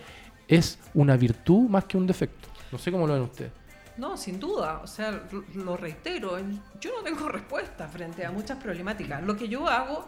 [0.48, 2.50] es una virtud más que un defecto.
[2.72, 3.52] No sé cómo lo ven ustedes.
[3.98, 4.80] No, sin duda.
[4.84, 5.22] O sea,
[5.54, 6.38] lo- reitero,
[6.82, 9.22] yo no tengo respuesta frente a muchas problemáticas.
[9.24, 10.08] Lo que yo hago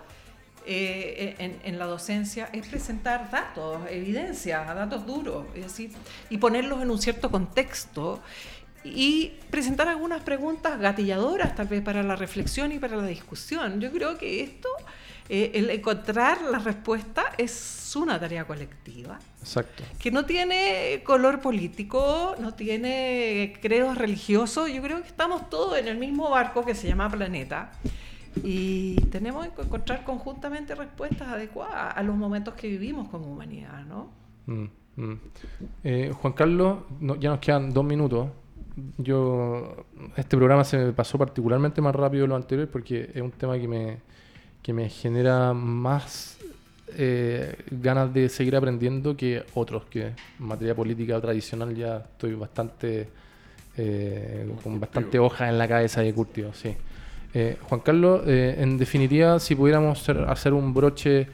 [0.65, 5.91] eh, en, la docencia es presentar datos, evidencia, datos duros, es decir,
[6.31, 8.19] y ponerlos en un cierto contexto
[8.85, 13.79] y presentar algunas preguntas gatilladoras tal vez para la reflexión y para la discusión.
[13.81, 14.69] Yo creo que esto,
[15.29, 19.83] eh, el encontrar la respuesta es una tarea colectiva Exacto.
[19.97, 24.71] que no tiene color político, no tiene credos religiosos.
[24.71, 27.71] Yo creo que estamos todos en el mismo barco que se llama planeta
[28.43, 34.11] y tenemos que encontrar conjuntamente respuestas adecuadas a los momentos que vivimos como humanidad, ¿no?
[34.45, 34.65] Mm,
[34.97, 35.13] mm.
[35.85, 38.27] Eh, Juan Carlos, no- ya nos quedan dos minutos.
[38.97, 39.85] Yo,
[40.17, 43.57] este programa se me pasó particularmente más rápido de lo anterior porque es un tema
[43.57, 43.97] que me,
[44.61, 46.37] que me genera más
[46.97, 53.09] eh, ganas de seguir aprendiendo que otros, que en materia política tradicional ya estoy bastante
[53.77, 56.75] eh, con bastante hojas en la cabeza de curtido, sí.
[57.33, 61.27] Eh, Juan Carlos, en definitiva, si pudiéramos hacer, hacer un broche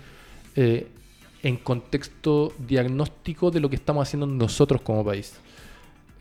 [0.55, 5.39] en contexto diagnóstico de lo que estamos haciendo nosotros como país.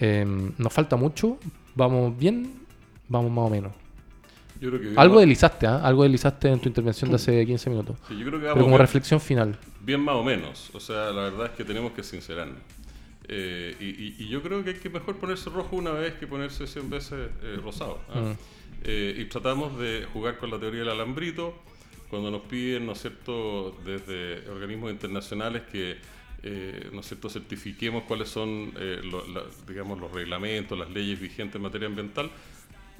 [0.00, 0.24] Eh,
[0.58, 1.38] nos falta mucho,
[1.74, 2.52] vamos bien,
[3.08, 3.72] vamos más o menos.
[4.60, 5.80] Yo creo que Algo bien- deslizaste, ¿ah?
[5.84, 7.96] Algo deslizaste en tu intervención de hace 15 minutos.
[8.08, 9.56] sí, yo creo que Pero como bien- reflexión final.
[9.80, 10.70] Bien más o menos.
[10.74, 12.58] O sea, la verdad es que tenemos que sincerarnos.
[13.28, 16.26] Eh, y, y- y yo creo que hay que mejor ponerse rojo una vez que
[16.26, 18.00] ponerse 100 veces eh, rosado.
[18.12, 18.20] ¿ah?
[18.20, 18.32] Mm.
[18.84, 21.54] Eh, y tratamos de jugar con la teoría del alambrito
[22.10, 25.96] cuando nos piden, ¿no es cierto?, desde organismos internacionales que,
[26.42, 31.20] eh, ¿no es cierto?, certifiquemos cuáles son, eh, lo- la- digamos, los reglamentos, las leyes
[31.20, 32.30] vigentes en materia ambiental.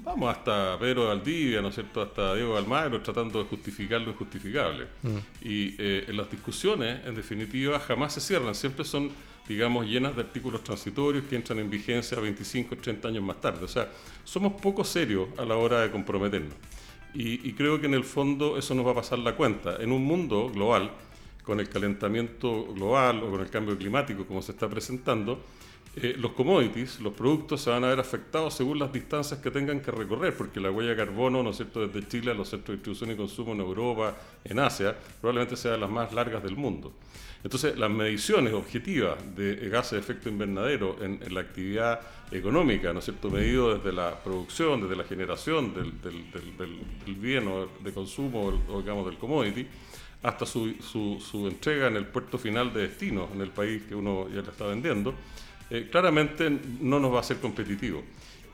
[0.03, 4.87] Vamos hasta Pedro Valdivia, ¿no es cierto?, hasta Diego Almagro tratando de justificar lo injustificable.
[5.43, 9.11] Y eh, en las discusiones, en definitiva, jamás se cierran, siempre son,
[9.47, 13.63] digamos, llenas de artículos transitorios que entran en vigencia 25, 30 años más tarde.
[13.63, 13.91] O sea,
[14.23, 16.53] somos poco serios a la hora de comprometernos.
[17.13, 19.75] Y, y creo que en el fondo eso nos va a pasar la cuenta.
[19.81, 20.89] En un mundo global,
[21.43, 25.39] con el calentamiento global o con el cambio climático como se está presentando,
[25.97, 29.81] eh, los commodities, los productos se van a ver afectados según las distancias que tengan
[29.81, 32.67] que recorrer, porque la huella de carbono, ¿no es cierto?, desde Chile a los centros
[32.69, 34.15] de distribución y consumo en Europa,
[34.45, 36.93] en Asia, probablemente sean las más largas del mundo.
[37.43, 41.99] Entonces, las mediciones objetivas de gases de efecto invernadero en, en la actividad
[42.31, 47.67] económica, ¿no es cierto?, medido desde la producción, desde la generación del, del- bien o
[47.83, 49.67] de consumo, o, digamos, del commodity,
[50.23, 53.95] hasta su, su- su entrega en el puerto final de destino, en el país que
[53.95, 55.13] uno ya le está vendiendo,
[55.69, 56.49] eh, claramente
[56.81, 58.03] no nos va a ser competitivo.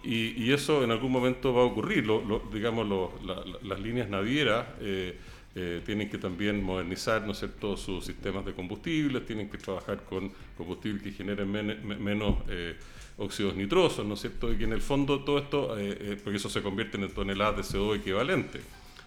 [0.04, 2.06] Y, y eso en algún momento va a ocurrir.
[2.06, 2.22] Lo-
[2.54, 2.88] digamos,
[3.26, 5.18] la- la- las líneas navieras eh,
[5.56, 11.02] eh, tienen que también modernizar ¿no sus sistemas de combustibles, tienen que trabajar con combustibles
[11.02, 12.36] que generen men- me- menos
[13.18, 14.54] óxidos nitrosos, ¿no es cierto?
[14.54, 15.76] Y que en el fondo todo esto,
[16.24, 18.62] porque eso se convierte en toneladas de CO2 equivalente.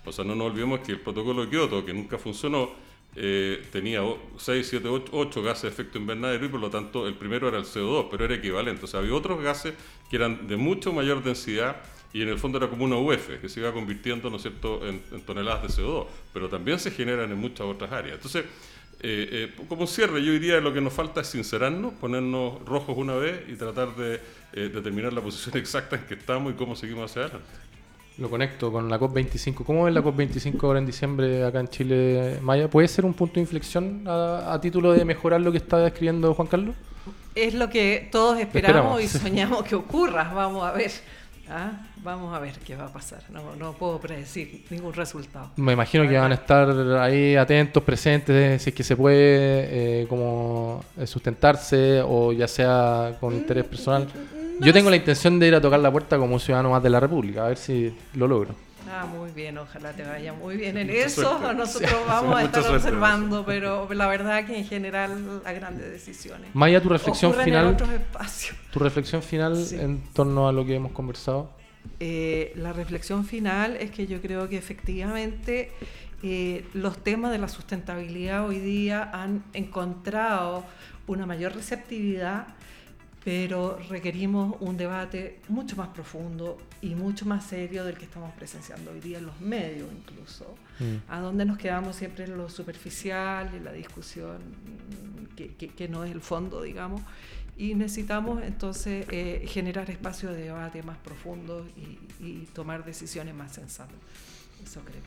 [0.05, 2.70] O sea, no nos olvidemos que el protocolo de Kioto, que nunca funcionó,
[3.16, 4.03] eh, tenía
[4.36, 7.64] 6, 7, 8, gases de efecto invernadero y por lo tanto el primero era el
[7.64, 8.84] CO2, pero era equivalente.
[8.84, 9.74] O sea, había otros gases
[10.09, 11.76] que eran de mucho mayor densidad
[12.12, 14.86] y en el fondo era como una UF que se iba convirtiendo, ¿no es cierto?,
[14.86, 18.16] en, en toneladas de CO2, pero también se generan en muchas otras áreas.
[18.16, 18.44] Entonces,
[19.03, 22.98] eh, eh, como cierre, yo diría que lo que nos falta es sincerarnos, ponernos rojos
[22.98, 24.20] una vez y tratar de
[24.53, 27.48] eh, determinar la posición exacta en que estamos y cómo seguimos hacia adelante.
[28.18, 29.64] Lo conecto con la COP25.
[29.64, 32.68] ¿Cómo ves la COP25 ahora en diciembre acá en Chile, Maya?
[32.68, 36.34] ¿Puede ser un punto de inflexión a, a título de mejorar lo que está describiendo
[36.34, 36.74] Juan Carlos?
[37.34, 39.02] Es lo que todos esperamos, Esperamos.
[39.02, 40.32] y soñamos que ocurra.
[40.34, 40.90] Vamos a ver.
[41.48, 41.72] ¿ah?
[42.03, 43.22] Vamos a ver qué va a pasar.
[43.30, 45.51] No, no puedo predecir ningún resultado.
[45.57, 50.07] Me imagino que van a estar ahí atentos, presentes, si es que se puede, eh,
[50.09, 54.09] como eh, sustentarse o ya sea con interés personal.
[54.61, 56.90] Yo tengo la intención de ir a tocar la puerta como un ciudadano más de
[56.90, 58.55] la República, a ver si lo logro.
[58.92, 61.22] Ah, muy bien, ojalá te vaya muy bien en Mucha eso.
[61.38, 61.55] suerte.
[61.55, 66.80] Nosotros vamos a estar observando, pero la verdad que en general las grandes decisiones Maya,
[66.80, 68.57] tu reflexión ocurren en final, otros espacios.
[68.72, 69.76] tu reflexión final Sí.
[69.78, 71.51] en torno a lo que hemos conversado.
[71.99, 75.70] Eh, la reflexión final es que yo creo que efectivamente
[76.22, 80.64] eh, los temas de la sustentabilidad hoy día han encontrado
[81.07, 82.47] una mayor receptividad,
[83.24, 88.93] pero requerimos un debate mucho más profundo y mucho más serio del que estamos presenciando
[88.93, 91.12] hoy día en los medios incluso, Mm.
[91.12, 94.39] a donde nos quedamos siempre en lo superficial, en la discusión
[95.37, 97.03] que, que- que no es el fondo, digamos,
[97.61, 103.52] y necesitamos entonces eh, generar espacios de debate más profundos y, y tomar decisiones más
[103.52, 103.96] sensatas.
[104.64, 105.02] Eso creo.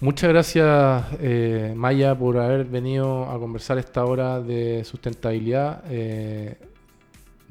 [0.00, 5.84] Muchas gracias, eh, Maya, por haber venido a conversar esta hora de sustentabilidad.
[5.90, 6.56] Eh,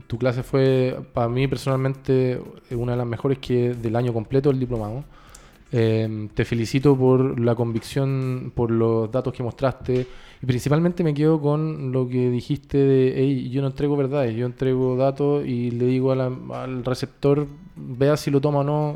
[0.08, 4.60] tu clase fue, para mí personalmente, una de las mejores que del año completo del
[4.60, 5.04] diplomado.
[5.72, 10.08] Eh, te felicito por la convicción, por los datos que mostraste
[10.42, 14.46] y principalmente me quedo con lo que dijiste de, hey, yo no entrego verdades, yo
[14.46, 16.32] entrego datos y le digo a la-
[16.64, 18.96] al receptor, vea si lo toma o no,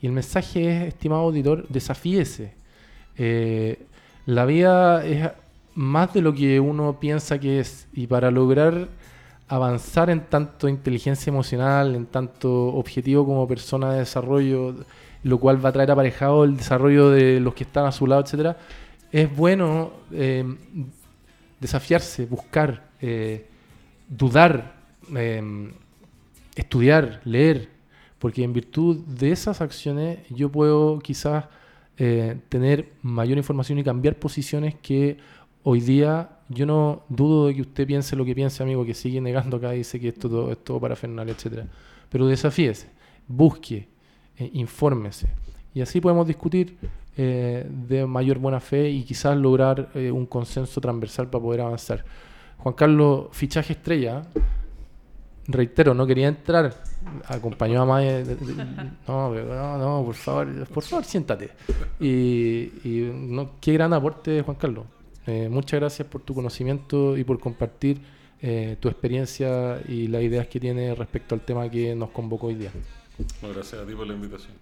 [0.00, 2.52] y el mensaje es, estimado auditor, desafíese.
[3.16, 3.78] Eh,
[4.26, 5.30] la vida es
[5.74, 7.88] más de lo que uno piensa que es.
[7.92, 8.88] Y para lograr
[9.48, 14.74] avanzar en tanto inteligencia emocional, en tanto objetivo como persona de desarrollo,
[15.22, 18.22] lo cual va a traer aparejado el desarrollo de los que están a su lado,
[18.22, 18.56] etcétera,
[19.14, 20.44] es bueno eh,
[21.60, 23.46] desafiarse, buscar, eh,
[24.08, 24.74] dudar,
[25.14, 25.70] eh,
[26.56, 27.68] estudiar, leer,
[28.18, 31.44] porque en virtud de esas acciones yo puedo quizás
[31.96, 35.18] eh, tener mayor información y cambiar posiciones que
[35.62, 39.20] hoy día yo no dudo de que usted piense lo que piense, amigo, que sigue
[39.20, 41.68] negando acá y dice que esto es todo parafernalia, etcétera.
[42.08, 42.88] Pero desafíese,
[43.28, 43.86] busque,
[44.38, 45.28] eh, infórmese.
[45.72, 46.76] Y así podemos discutir
[47.16, 52.04] eh, de mayor buena fe y quizás lograr eh, un consenso transversal para poder avanzar.
[52.58, 54.22] Juan Carlos, fichaje estrella.
[55.46, 56.74] reitero, no quería entrar.
[57.28, 58.36] Acompañó a de-
[59.06, 61.50] No, no, no, por favor, por favor, siéntate.
[62.00, 64.86] Y, y no, qué gran aporte, Juan Carlos.
[65.26, 68.00] Eh, muchas gracias por tu conocimiento y por compartir
[68.40, 72.54] eh, tu experiencia y las ideas que tienes respecto al tema que nos convocó hoy
[72.56, 72.70] día.
[73.42, 74.52] No, gracias a ti por la invitación.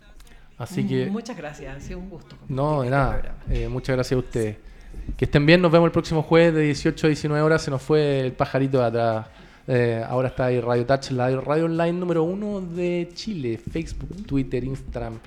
[0.63, 1.07] Así que.
[1.07, 2.37] Muchas gracias, ha sido un gusto.
[2.49, 3.17] No, de nada.
[3.17, 3.55] este programa.
[3.55, 4.57] Eh, muchas gracias a ustedes.
[5.17, 7.63] Que estén bien, nos vemos el próximo jueves de 18 a 19 horas.
[7.63, 9.27] Se nos fue el pajarito de atrás.
[9.67, 13.59] Eh, ahora está ahí Radio Touch, la radio online número uno de Chile.
[13.59, 15.19] Facebook, Twitter, Instagram,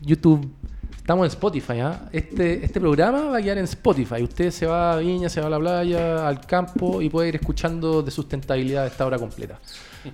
[0.00, 0.50] YouTube.
[0.96, 1.80] Estamos en Spotify.
[1.80, 2.08] ¿ah?
[2.12, 4.22] Este, este programa va a quedar en Spotify.
[4.22, 7.36] Usted se va a Viña, se va a la playa, al campo y puede ir
[7.36, 9.58] escuchando de sustentabilidad esta hora completa.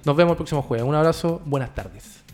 [0.05, 0.87] Nos vemos el próximo jueves.
[0.87, 2.26] Un abrazo, buenas tardes.